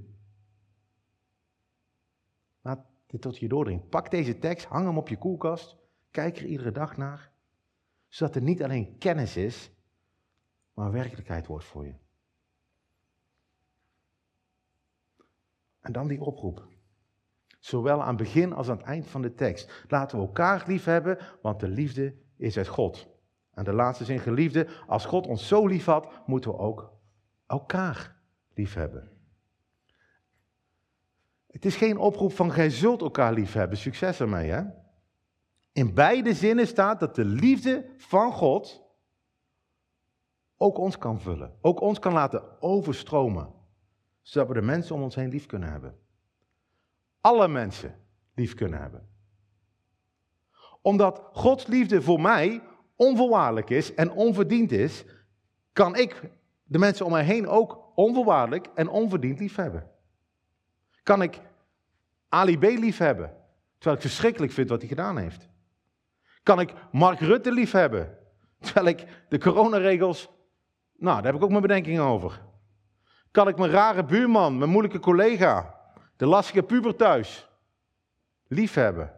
Laat 2.62 2.86
dit 3.06 3.22
tot 3.22 3.38
je 3.38 3.48
doordringen. 3.48 3.88
Pak 3.90 4.12
deze 4.12 4.40
tekst, 4.40 4.66
hang 4.66 4.86
hem 4.86 4.98
op 4.98 5.08
je 5.08 5.18
koelkast, 5.18 5.78
kijk 6.12 6.38
er 6.38 6.46
iedere 6.46 6.72
dag 6.72 6.98
naar, 6.98 7.32
zodat 8.08 8.36
er 8.36 8.42
niet 8.42 8.64
alleen 8.64 8.98
kennis 8.98 9.38
is, 9.38 9.72
maar 10.74 10.92
werkelijkheid 10.92 11.48
wordt 11.48 11.66
voor 11.66 11.86
je. 11.86 12.01
En 15.82 15.92
dan 15.92 16.08
die 16.08 16.22
oproep. 16.22 16.68
Zowel 17.60 18.02
aan 18.02 18.08
het 18.08 18.18
begin 18.18 18.54
als 18.54 18.70
aan 18.70 18.78
het 18.78 18.86
eind 18.86 19.08
van 19.08 19.22
de 19.22 19.34
tekst. 19.34 19.86
Laten 19.88 20.18
we 20.18 20.26
elkaar 20.26 20.64
lief 20.68 20.86
hebben, 20.86 21.18
want 21.42 21.60
de 21.60 21.68
liefde 21.68 22.16
is 22.38 22.58
uit 22.58 22.68
God. 22.68 23.08
En 23.54 23.64
de 23.64 23.74
laatste 23.74 24.06
zin, 24.06 24.20
geliefde, 24.20 24.68
als 24.88 25.06
God 25.06 25.28
ons 25.28 25.48
zo 25.48 25.68
lief 25.68 25.86
had, 25.86 26.22
moeten 26.26 26.52
we 26.52 26.58
ook 26.58 26.94
elkaar 27.48 28.16
lief 28.54 28.74
hebben. 28.74 29.12
Het 31.48 31.66
is 31.66 31.76
geen 31.76 31.98
oproep 31.98 32.34
van 32.34 32.52
gij 32.52 32.70
zult 32.70 33.02
elkaar 33.02 33.34
lief 33.34 33.54
hebben. 33.54 33.78
Succes 33.78 34.20
ermee, 34.20 34.50
hè? 34.50 34.64
In 35.74 35.94
beide 35.94 36.34
zinnen 36.34 36.68
staat 36.68 37.00
dat 37.00 37.16
de 37.16 37.26
liefde 37.26 37.90
van 37.98 38.32
God 38.32 38.84
ook 40.58 40.78
ons 40.78 40.98
kan 40.98 41.20
vullen. 41.20 41.58
Ook 41.62 41.82
ons 41.82 42.00
kan 42.00 42.14
laten 42.14 42.62
overstromen. 42.62 43.54
Zodat 44.22 44.48
we 44.48 44.54
de 44.54 44.62
mensen 44.62 44.96
om 44.96 45.02
ons 45.02 45.16
heen 45.16 45.30
lief 45.30 45.46
kunnen 45.46 45.72
hebben. 45.72 45.98
Alle 47.22 47.48
mensen 47.48 47.96
lief 48.36 48.54
kunnen 48.54 48.80
hebben. 48.80 49.10
Omdat 50.82 51.30
Gods 51.34 51.68
liefde 51.68 52.02
voor 52.02 52.22
mij 52.22 52.62
onvoorwaardelijk 52.96 53.70
is 53.70 53.94
en 53.94 54.12
onverdiend 54.12 54.72
is, 54.72 55.06
kan 55.74 55.96
ik 55.96 56.30
de 56.64 56.80
mensen 56.80 57.06
om 57.06 57.12
mij 57.12 57.24
heen 57.24 57.48
ook 57.48 57.92
onvoorwaardelijk 57.96 58.68
en 58.76 58.90
onverdiend 58.90 59.40
lief 59.40 59.56
hebben. 59.56 59.90
Kan 61.04 61.22
ik 61.22 61.42
Ali 62.30 62.58
B 62.58 62.64
lief 62.64 62.98
hebben, 62.98 63.36
terwijl 63.78 63.96
ik 63.96 64.02
verschrikkelijk 64.02 64.52
vind 64.52 64.70
wat 64.70 64.80
hij 64.80 64.88
gedaan 64.88 65.18
heeft? 65.18 65.50
Kan 66.44 66.60
ik 66.60 66.74
Mark 66.92 67.20
Rutte 67.20 67.52
lief 67.52 67.72
hebben, 67.72 68.18
terwijl 68.60 68.86
ik 68.86 69.26
de 69.30 69.38
coronaregels, 69.38 70.30
nou, 70.98 71.16
daar 71.16 71.26
heb 71.26 71.36
ik 71.36 71.44
ook 71.44 71.50
mijn 71.50 71.62
bedenkingen 71.62 72.04
over. 72.04 72.42
Kan 73.32 73.48
ik 73.48 73.58
mijn 73.58 73.72
rare 73.72 74.06
buurman, 74.06 74.58
mijn 74.58 74.70
moeilijke 74.70 75.00
collega, 75.00 75.80
de 76.16 76.26
lastige 76.26 76.64
puber 76.64 76.96
thuis, 76.96 77.50
lief 78.48 78.74
hebben? 78.74 79.14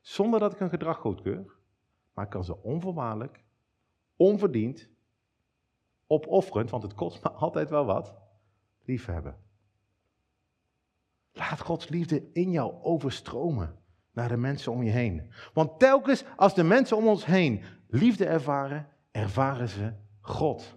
Zonder 0.00 0.40
dat 0.40 0.52
ik 0.52 0.58
hun 0.58 0.68
gedrag 0.68 0.98
goedkeur, 0.98 1.56
maar 2.14 2.24
ik 2.24 2.30
kan 2.30 2.44
ze 2.44 2.62
onvoorwaardelijk, 2.62 3.44
onverdiend, 4.16 4.88
opofferend, 6.06 6.70
want 6.70 6.82
het 6.82 6.94
kost 6.94 7.22
me 7.22 7.30
altijd 7.44 7.70
wel 7.70 7.84
wat, 7.84 8.14
lief 8.84 9.06
hebben. 9.06 9.36
Laat 11.32 11.60
Gods 11.60 11.88
liefde 11.88 12.32
in 12.32 12.50
jou 12.50 12.82
overstromen 12.82 13.78
naar 14.12 14.28
de 14.28 14.36
mensen 14.36 14.72
om 14.72 14.82
je 14.82 14.90
heen. 14.90 15.32
Want 15.52 15.78
telkens 15.78 16.24
als 16.36 16.54
de 16.54 16.62
mensen 16.62 16.96
om 16.96 17.06
ons 17.06 17.24
heen 17.24 17.62
liefde 17.88 18.26
ervaren, 18.26 18.88
ervaren 19.10 19.68
ze 19.68 19.92
God. 20.20 20.74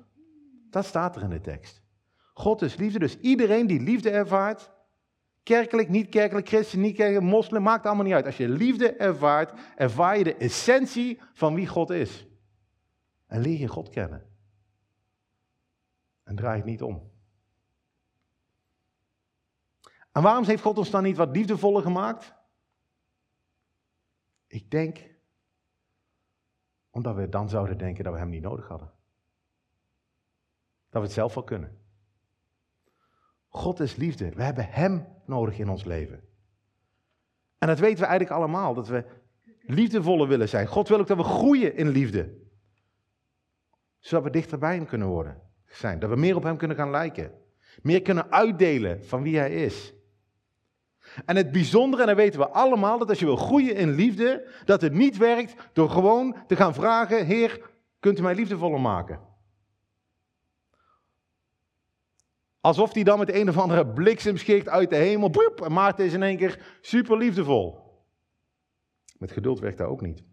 Dat 0.70 0.86
staat 0.86 1.16
er 1.16 1.22
in 1.22 1.30
de 1.30 1.42
tekst. 1.42 1.81
God 2.34 2.62
is 2.62 2.76
liefde, 2.76 3.00
dus 3.00 3.20
iedereen 3.20 3.68
die 3.68 3.82
liefde 3.82 4.10
ervaart, 4.10 4.72
kerkelijk, 5.44 5.90
niet 5.90 6.10
kerkelijk, 6.10 6.48
christen, 6.48 6.82
niet 6.82 6.96
kerkelijk, 6.96 7.26
moslim, 7.26 7.62
maakt 7.62 7.86
allemaal 7.86 8.06
niet 8.06 8.14
uit. 8.14 8.26
Als 8.26 8.38
je 8.38 8.50
liefde 8.50 8.96
ervaart, 8.96 9.60
ervaar 9.76 10.18
je 10.18 10.24
de 10.24 10.36
essentie 10.36 11.22
van 11.34 11.54
wie 11.54 11.68
God 11.68 11.90
is. 11.90 12.28
En 13.28 13.42
leer 13.42 13.60
je 13.60 13.68
God 13.68 13.90
kennen. 13.90 14.30
En 16.24 16.36
draai 16.36 16.58
het 16.58 16.66
niet 16.66 16.82
om. 16.82 17.12
En 20.12 20.22
waarom 20.22 20.44
heeft 20.44 20.64
God 20.64 20.78
ons 20.78 20.90
dan 20.90 21.04
niet 21.04 21.18
wat 21.18 21.36
liefdevoller 21.36 21.82
gemaakt? 21.82 22.34
Ik 24.48 24.72
denk 24.72 25.10
omdat 26.90 27.16
we 27.16 27.30
dan 27.30 27.50
zouden 27.50 27.78
denken 27.78 28.04
dat 28.04 28.14
we 28.14 28.20
Hem 28.20 28.30
niet 28.30 28.42
nodig 28.42 28.68
hadden. 28.68 28.92
Dat 30.90 31.02
we 31.02 31.08
het 31.08 31.12
zelf 31.12 31.34
wel 31.34 31.44
kunnen. 31.44 31.81
God 33.52 33.80
is 33.80 33.96
liefde. 33.96 34.30
We 34.30 34.44
hebben 34.44 34.68
Hem 34.70 35.08
nodig 35.26 35.60
in 35.60 35.70
ons 35.70 35.84
leven. 35.84 36.24
En 37.58 37.68
dat 37.68 37.80
weten 37.80 38.00
we 38.00 38.06
eigenlijk 38.06 38.40
allemaal, 38.40 38.74
dat 38.74 38.88
we 38.88 39.06
liefdevoller 39.62 40.28
willen 40.28 40.50
zijn. 40.50 40.68
God 40.68 40.88
wil 40.88 41.00
ook 41.00 41.08
dat 41.08 41.18
we 41.18 41.24
groeien 41.24 41.76
in 41.76 41.90
liefde. 41.90 42.34
Zodat 44.00 44.24
we 44.24 44.30
dichter 44.30 44.58
bij 44.58 44.76
Hem 44.76 44.86
kunnen 44.86 45.08
worden. 45.08 45.42
Zijn. 45.66 46.00
Dat 46.00 46.10
we 46.10 46.16
meer 46.16 46.36
op 46.36 46.44
Hem 46.44 46.58
kunnen 46.58 46.78
gaan 46.78 46.90
lijken. 46.90 47.32
Meer 47.82 48.02
kunnen 48.02 48.32
uitdelen 48.32 49.06
van 49.06 49.24
wie 49.24 49.38
Hij 49.38 49.52
is. 49.52 49.94
En 51.26 51.36
het 51.36 51.52
bijzondere, 51.52 52.02
en 52.02 52.08
dan 52.08 52.18
weten 52.18 52.40
we 52.40 52.50
allemaal, 52.50 52.98
dat 52.98 53.10
als 53.10 53.20
je 53.20 53.26
wil 53.26 53.36
groeien 53.36 53.76
in 53.76 53.92
liefde, 53.92 54.48
dat 54.66 54.82
het 54.82 54.94
niet 54.94 55.18
werkt 55.18 55.56
door 55.74 55.90
gewoon 55.90 56.36
te 56.48 56.56
gaan 56.56 56.74
vragen, 56.74 57.26
Heer, 57.26 57.70
kunt 58.00 58.20
u 58.20 58.22
mij 58.22 58.36
liefdevoller 58.36 58.82
maken? 58.82 59.20
Alsof 62.62 62.94
hij 62.94 63.04
dan 63.04 63.20
met 63.20 63.34
een 63.34 63.50
of 63.50 63.58
andere 63.58 63.88
bliksem 63.88 64.38
schikt 64.38 64.70
uit 64.70 64.90
de 64.90 64.96
hemel, 64.96 65.30
boep, 65.30 65.62
en 65.62 65.72
Maarten 65.72 66.06
is 66.06 66.14
in 66.14 66.24
één 66.24 66.38
keer 66.38 66.78
super 66.82 67.18
liefdevol. 67.18 67.80
Met 69.18 69.32
geduld 69.32 69.60
werkt 69.60 69.78
dat 69.78 69.88
ook 69.88 70.02
niet. 70.02 70.24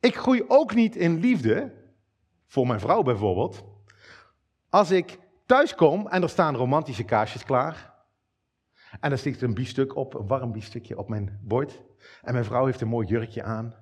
Ik 0.00 0.16
groei 0.16 0.44
ook 0.48 0.74
niet 0.74 0.96
in 0.96 1.18
liefde, 1.18 1.72
voor 2.46 2.66
mijn 2.66 2.80
vrouw 2.80 3.02
bijvoorbeeld, 3.02 3.64
als 4.68 4.90
ik 4.90 5.18
thuis 5.46 5.74
kom 5.74 6.06
en 6.06 6.22
er 6.22 6.28
staan 6.28 6.56
romantische 6.56 7.04
kaarsjes 7.04 7.44
klaar, 7.44 7.96
en 9.00 9.08
dan 9.08 9.18
stikt 9.18 9.40
er 9.40 9.48
een 9.48 9.54
biefstuk 9.54 9.96
op, 9.96 10.14
een 10.14 10.26
warm 10.26 10.52
biefstukje 10.52 10.98
op 10.98 11.08
mijn 11.08 11.40
bord. 11.42 11.82
En 12.22 12.32
mijn 12.32 12.44
vrouw 12.44 12.64
heeft 12.64 12.80
een 12.80 12.88
mooi 12.88 13.06
jurkje 13.06 13.42
aan. 13.42 13.74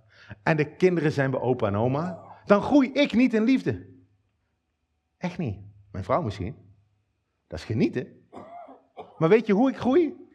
En 0.43 0.57
de 0.57 0.77
kinderen 0.77 1.13
zijn 1.13 1.31
bij 1.31 1.41
opa 1.41 1.67
en 1.67 1.77
oma. 1.77 2.23
Dan 2.45 2.63
groei 2.63 2.93
ik 2.93 3.13
niet 3.13 3.35
in 3.35 3.43
liefde. 3.43 3.87
Echt 5.19 5.39
niet. 5.39 5.66
Mijn 5.97 6.09
vrouw 6.09 6.23
misschien. 6.23 6.57
Dat 7.47 7.59
is 7.59 7.65
genieten. 7.65 8.29
Maar 9.19 9.29
weet 9.29 9.47
je 9.47 9.53
hoe 9.53 9.71
ik 9.71 9.77
groei? 9.77 10.29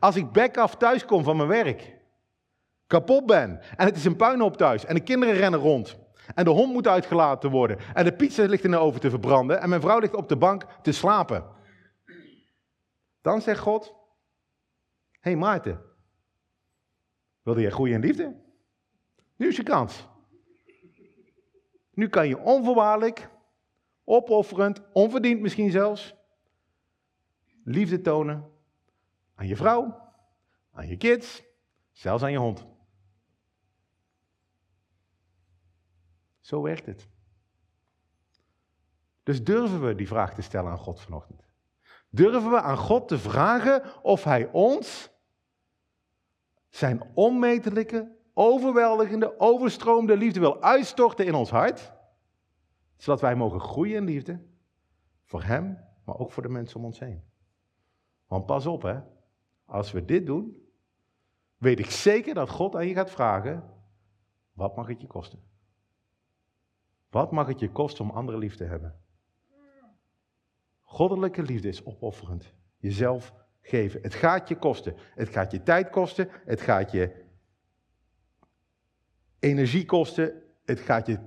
Als 0.00 0.16
ik 0.16 0.32
back 0.32 0.56
af 0.56 0.76
thuis 0.76 1.04
kom 1.04 1.24
van 1.24 1.36
mijn 1.36 1.48
werk. 1.48 1.96
Kapot 2.86 3.26
ben. 3.26 3.60
En 3.76 3.86
het 3.86 3.96
is 3.96 4.04
een 4.04 4.16
puinhoop 4.16 4.56
thuis. 4.56 4.84
En 4.84 4.94
de 4.94 5.00
kinderen 5.00 5.34
rennen 5.34 5.60
rond. 5.60 5.98
En 6.34 6.44
de 6.44 6.50
hond 6.50 6.72
moet 6.72 6.86
uitgelaten 6.86 7.50
worden. 7.50 7.78
En 7.94 8.04
de 8.04 8.12
pizza 8.12 8.44
ligt 8.44 8.64
in 8.64 8.70
de 8.70 8.76
oven 8.76 9.00
te 9.00 9.10
verbranden. 9.10 9.60
En 9.60 9.68
mijn 9.68 9.80
vrouw 9.80 9.98
ligt 9.98 10.14
op 10.14 10.28
de 10.28 10.36
bank 10.36 10.66
te 10.82 10.92
slapen. 10.92 11.44
Dan 13.20 13.40
zegt 13.40 13.60
God, 13.60 13.86
hé 15.10 15.30
hey 15.30 15.36
Maarten, 15.36 15.80
wilde 17.42 17.60
jij 17.60 17.70
groeien 17.70 17.94
in 17.94 18.00
liefde? 18.00 18.36
Nu 19.36 19.48
is 19.48 19.56
je 19.56 19.62
kans. 19.62 20.08
Nu 21.90 22.08
kan 22.08 22.28
je 22.28 22.38
onvoorwaardelijk, 22.38 23.32
opofferend, 24.04 24.80
onverdiend 24.92 25.40
misschien 25.40 25.70
zelfs, 25.70 26.14
liefde 27.64 28.00
tonen 28.00 28.50
aan 29.34 29.46
je 29.46 29.56
vrouw, 29.56 30.12
aan 30.72 30.88
je 30.88 30.96
kids, 30.96 31.42
zelfs 31.92 32.22
aan 32.22 32.32
je 32.32 32.38
hond. 32.38 32.66
Zo 36.40 36.62
werkt 36.62 36.86
het. 36.86 37.08
Dus 39.22 39.44
durven 39.44 39.86
we 39.86 39.94
die 39.94 40.06
vraag 40.06 40.34
te 40.34 40.42
stellen 40.42 40.70
aan 40.70 40.78
God 40.78 41.00
vanochtend? 41.00 41.42
Durven 42.10 42.50
we 42.50 42.60
aan 42.60 42.76
God 42.76 43.08
te 43.08 43.18
vragen 43.18 44.02
of 44.02 44.24
Hij 44.24 44.50
ons 44.52 45.10
zijn 46.68 47.10
onmetelijke, 47.14 48.16
overweldigende, 48.34 49.38
overstroomde 49.40 50.16
liefde 50.16 50.40
wil 50.40 50.62
uitstorten 50.62 51.26
in 51.26 51.34
ons 51.34 51.50
hart, 51.50 51.92
zodat 53.04 53.20
wij 53.20 53.36
mogen 53.36 53.60
groeien 53.60 53.96
in 53.96 54.04
liefde 54.04 54.40
voor 55.24 55.42
Hem, 55.42 55.78
maar 56.04 56.18
ook 56.18 56.32
voor 56.32 56.42
de 56.42 56.48
mensen 56.48 56.76
om 56.76 56.84
ons 56.84 56.98
heen. 56.98 57.22
Want 58.26 58.46
pas 58.46 58.66
op 58.66 58.82
hè, 58.82 59.00
als 59.64 59.92
we 59.92 60.04
dit 60.04 60.26
doen, 60.26 60.68
weet 61.56 61.78
ik 61.78 61.90
zeker 61.90 62.34
dat 62.34 62.50
God 62.50 62.76
aan 62.76 62.86
je 62.86 62.94
gaat 62.94 63.10
vragen, 63.10 63.70
wat 64.52 64.76
mag 64.76 64.86
het 64.86 65.00
je 65.00 65.06
kosten? 65.06 65.42
Wat 67.10 67.32
mag 67.32 67.46
het 67.46 67.60
je 67.60 67.70
kosten 67.70 68.04
om 68.04 68.10
andere 68.10 68.38
lief 68.38 68.56
te 68.56 68.64
hebben? 68.64 69.00
Goddelijke 70.80 71.42
liefde 71.42 71.68
is 71.68 71.84
opofferend. 71.84 72.54
Jezelf 72.76 73.34
geven. 73.60 74.02
Het 74.02 74.14
gaat 74.14 74.48
je 74.48 74.56
kosten. 74.56 74.96
Het 75.14 75.28
gaat 75.28 75.50
je 75.50 75.62
tijd 75.62 75.90
kosten. 75.90 76.28
Het 76.44 76.60
gaat 76.60 76.90
je 76.90 77.24
energie 79.38 79.84
kosten. 79.84 80.42
Het 80.64 80.80
gaat 80.80 81.06
je 81.06 81.18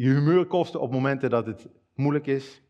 je 0.00 0.08
humeur 0.08 0.46
kosten 0.46 0.80
op 0.80 0.92
momenten 0.92 1.30
dat 1.30 1.46
het 1.46 1.68
moeilijk 1.94 2.26
is. 2.26 2.62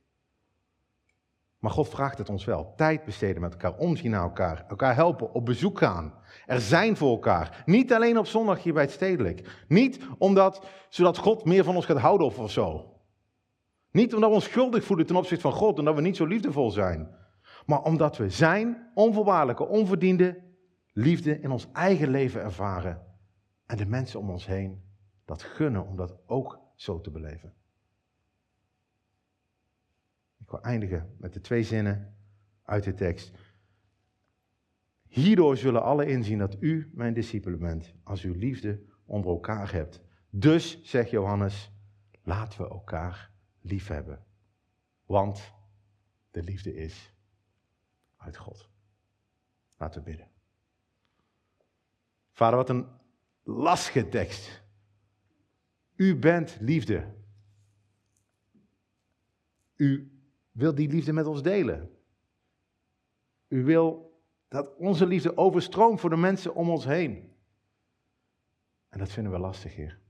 Maar 1.59 1.71
God 1.71 1.89
vraagt 1.89 2.19
het 2.19 2.29
ons 2.29 2.45
wel. 2.45 2.73
Tijd 2.77 3.05
besteden 3.05 3.41
met 3.41 3.53
elkaar, 3.53 3.77
omzien 3.77 4.11
naar 4.11 4.23
elkaar, 4.23 4.65
elkaar 4.69 4.95
helpen, 4.95 5.33
op 5.33 5.45
bezoek 5.45 5.79
gaan. 5.79 6.15
Er 6.47 6.61
zijn 6.61 6.97
voor 6.97 7.11
elkaar. 7.11 7.63
Niet 7.67 7.93
alleen 7.93 8.19
op 8.19 8.27
zondag 8.27 8.63
hier 8.63 8.73
bij 8.73 8.83
het 8.83 8.93
stedelijk. 8.93 9.65
Niet 9.69 10.01
omdat, 10.19 10.67
zodat 10.89 11.19
God 11.19 11.45
meer 11.45 11.65
van 11.65 11.77
ons 11.77 11.85
gaat 11.85 11.99
houden 11.99 12.27
of, 12.27 12.51
zo. 12.51 12.95
Niet 13.91 14.15
omdat 14.15 14.29
we 14.29 14.35
ons 14.35 14.45
schuldig 14.45 14.85
voelen 14.85 15.07
ten 15.07 15.17
opzichte 15.17 15.43
van 15.43 15.59
God 15.59 15.79
en 15.79 15.85
dat 15.85 15.95
we 15.95 16.01
niet 16.01 16.17
zo 16.17 16.27
liefdevol 16.27 16.71
zijn. 16.71 17.15
Maar 17.67 17.83
omdat 17.83 18.17
we 18.17 18.31
zijn 18.31 18.91
onvoorwaardelijke, 18.95 19.67
onverdiende 19.67 20.43
liefde 20.93 21.41
in 21.41 21.51
ons 21.51 21.69
eigen 21.73 22.09
leven 22.09 22.43
ervaren. 22.43 23.03
En 23.67 23.77
de 23.77 23.87
mensen 23.87 24.21
om 24.21 24.31
ons 24.31 24.47
heen 24.47 24.83
dat 25.25 25.43
gunnen 25.43 25.87
om 25.87 25.97
dat 25.97 26.17
ook 26.27 26.69
zo 26.81 27.01
te 27.01 27.11
beleven. 27.11 27.55
Ik 30.39 30.51
wil 30.51 30.63
eindigen 30.63 31.17
met 31.19 31.33
de 31.33 31.41
twee 31.41 31.63
zinnen 31.63 32.17
uit 32.63 32.85
de 32.85 32.95
tekst. 32.95 33.39
Hierdoor 35.09 35.57
zullen 35.57 35.83
alle 35.83 36.07
inzien 36.07 36.39
dat 36.39 36.57
u 36.61 36.91
mijn 36.95 37.15
discipelen 37.15 37.59
bent, 37.59 37.95
als 38.05 38.25
u 38.25 38.37
liefde 38.37 38.83
onder 39.05 39.31
elkaar 39.31 39.73
hebt. 39.73 40.01
Dus, 40.31 40.83
zegt 40.83 41.11
Johannes, 41.11 41.73
laten 42.23 42.61
we 42.63 42.69
elkaar 42.69 43.31
lief 43.61 43.87
hebben. 43.87 44.25
Want 45.05 45.55
de 46.31 46.43
liefde 46.43 46.75
is 46.75 47.15
uit 48.17 48.37
God. 48.37 48.71
Laten 49.77 50.05
we 50.05 50.11
bidden. 50.11 50.31
Vader, 52.31 52.57
wat 52.57 52.71
een 52.71 52.87
lastige 53.43 54.09
tekst. 54.09 54.60
U 56.01 56.17
bent 56.17 56.57
liefde. 56.61 57.15
U 59.77 60.11
wil 60.51 60.75
die 60.75 60.89
liefde 60.89 61.13
met 61.13 61.27
ons 61.27 61.43
delen. 61.43 61.91
U 63.49 63.65
wil 63.65 64.19
dat 64.49 64.77
onze 64.77 65.07
liefde 65.07 65.37
overstroomt 65.37 66.01
voor 66.01 66.11
de 66.11 66.17
mensen 66.17 66.55
om 66.55 66.71
ons 66.71 66.85
heen. 66.85 67.33
En 68.89 68.99
dat 68.99 69.11
vinden 69.11 69.33
we 69.33 69.39
lastig, 69.39 69.75
Heer. 69.75 70.01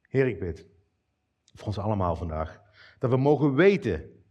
Heer, 0.00 0.26
ik 0.26 0.38
bid 0.38 0.66
voor 1.54 1.66
ons 1.66 1.78
allemaal 1.78 2.16
vandaag, 2.16 2.62
dat 2.98 3.10
we 3.10 3.16
mogen 3.16 3.54
weten 3.54 4.24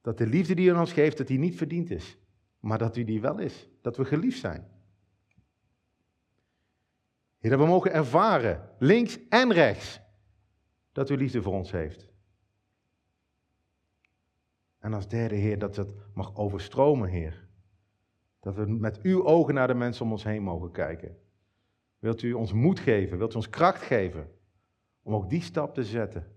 dat 0.00 0.18
de 0.18 0.26
liefde 0.26 0.54
die 0.54 0.68
u 0.68 0.72
ons 0.72 0.92
geeft, 0.92 1.18
dat 1.18 1.26
die 1.26 1.38
niet 1.38 1.56
verdiend 1.56 1.90
is, 1.90 2.18
maar 2.60 2.78
dat 2.78 2.96
u 2.96 3.04
die 3.04 3.20
wel 3.20 3.38
is, 3.38 3.68
dat 3.80 3.96
we 3.96 4.04
geliefd 4.04 4.40
zijn. 4.40 4.81
Heer, 7.42 7.50
dat 7.50 7.60
we 7.60 7.66
mogen 7.66 7.92
ervaren, 7.92 8.68
links 8.78 9.28
en 9.28 9.52
rechts, 9.52 10.00
dat 10.92 11.10
u 11.10 11.16
liefde 11.16 11.42
voor 11.42 11.52
ons 11.52 11.70
heeft. 11.70 12.10
En 14.78 14.92
als 14.92 15.08
derde, 15.08 15.34
Heer, 15.34 15.58
dat 15.58 15.76
het 15.76 15.94
mag 16.14 16.36
overstromen, 16.36 17.08
Heer. 17.08 17.48
Dat 18.40 18.54
we 18.54 18.66
met 18.66 19.00
uw 19.00 19.24
ogen 19.24 19.54
naar 19.54 19.66
de 19.66 19.74
mensen 19.74 20.04
om 20.04 20.10
ons 20.10 20.24
heen 20.24 20.42
mogen 20.42 20.70
kijken. 20.70 21.16
Wilt 21.98 22.22
u 22.22 22.32
ons 22.32 22.52
moed 22.52 22.80
geven? 22.80 23.18
Wilt 23.18 23.32
u 23.32 23.36
ons 23.36 23.48
kracht 23.48 23.82
geven? 23.82 24.30
Om 25.02 25.14
ook 25.14 25.30
die 25.30 25.42
stap 25.42 25.74
te 25.74 25.84
zetten. 25.84 26.36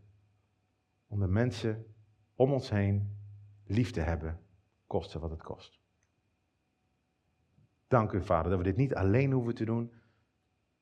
Om 1.08 1.20
de 1.20 1.28
mensen 1.28 1.86
om 2.36 2.52
ons 2.52 2.70
heen 2.70 3.18
lief 3.66 3.92
te 3.92 4.02
hebben, 4.02 4.40
koste 4.88 5.20
wat 5.20 5.30
het 5.30 5.44
kost. 5.44 5.80
Dank 7.88 8.12
u, 8.12 8.22
Vader, 8.22 8.50
dat 8.50 8.58
we 8.58 8.66
dit 8.66 8.78
niet 8.78 8.96
alleen 8.96 9.32
hoeven 9.32 9.56
te 9.56 9.66
doen. 9.66 9.92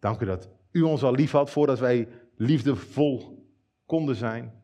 Dank 0.04 0.22
u 0.22 0.26
dat 0.26 0.50
u 0.72 0.82
ons 0.82 1.04
al 1.04 1.14
lief 1.14 1.32
had 1.32 1.50
voordat 1.50 1.80
wij 1.80 2.08
liefdevol 2.36 3.48
konden 3.86 4.16
zijn. 4.16 4.64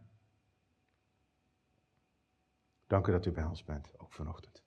Dank 2.88 3.08
u 3.08 3.12
dat 3.12 3.25
u 3.25 3.32
bij 3.32 3.43
ons 3.43 3.63
bent, 3.63 3.93
ook 3.97 4.13
vanochtend. 4.13 4.58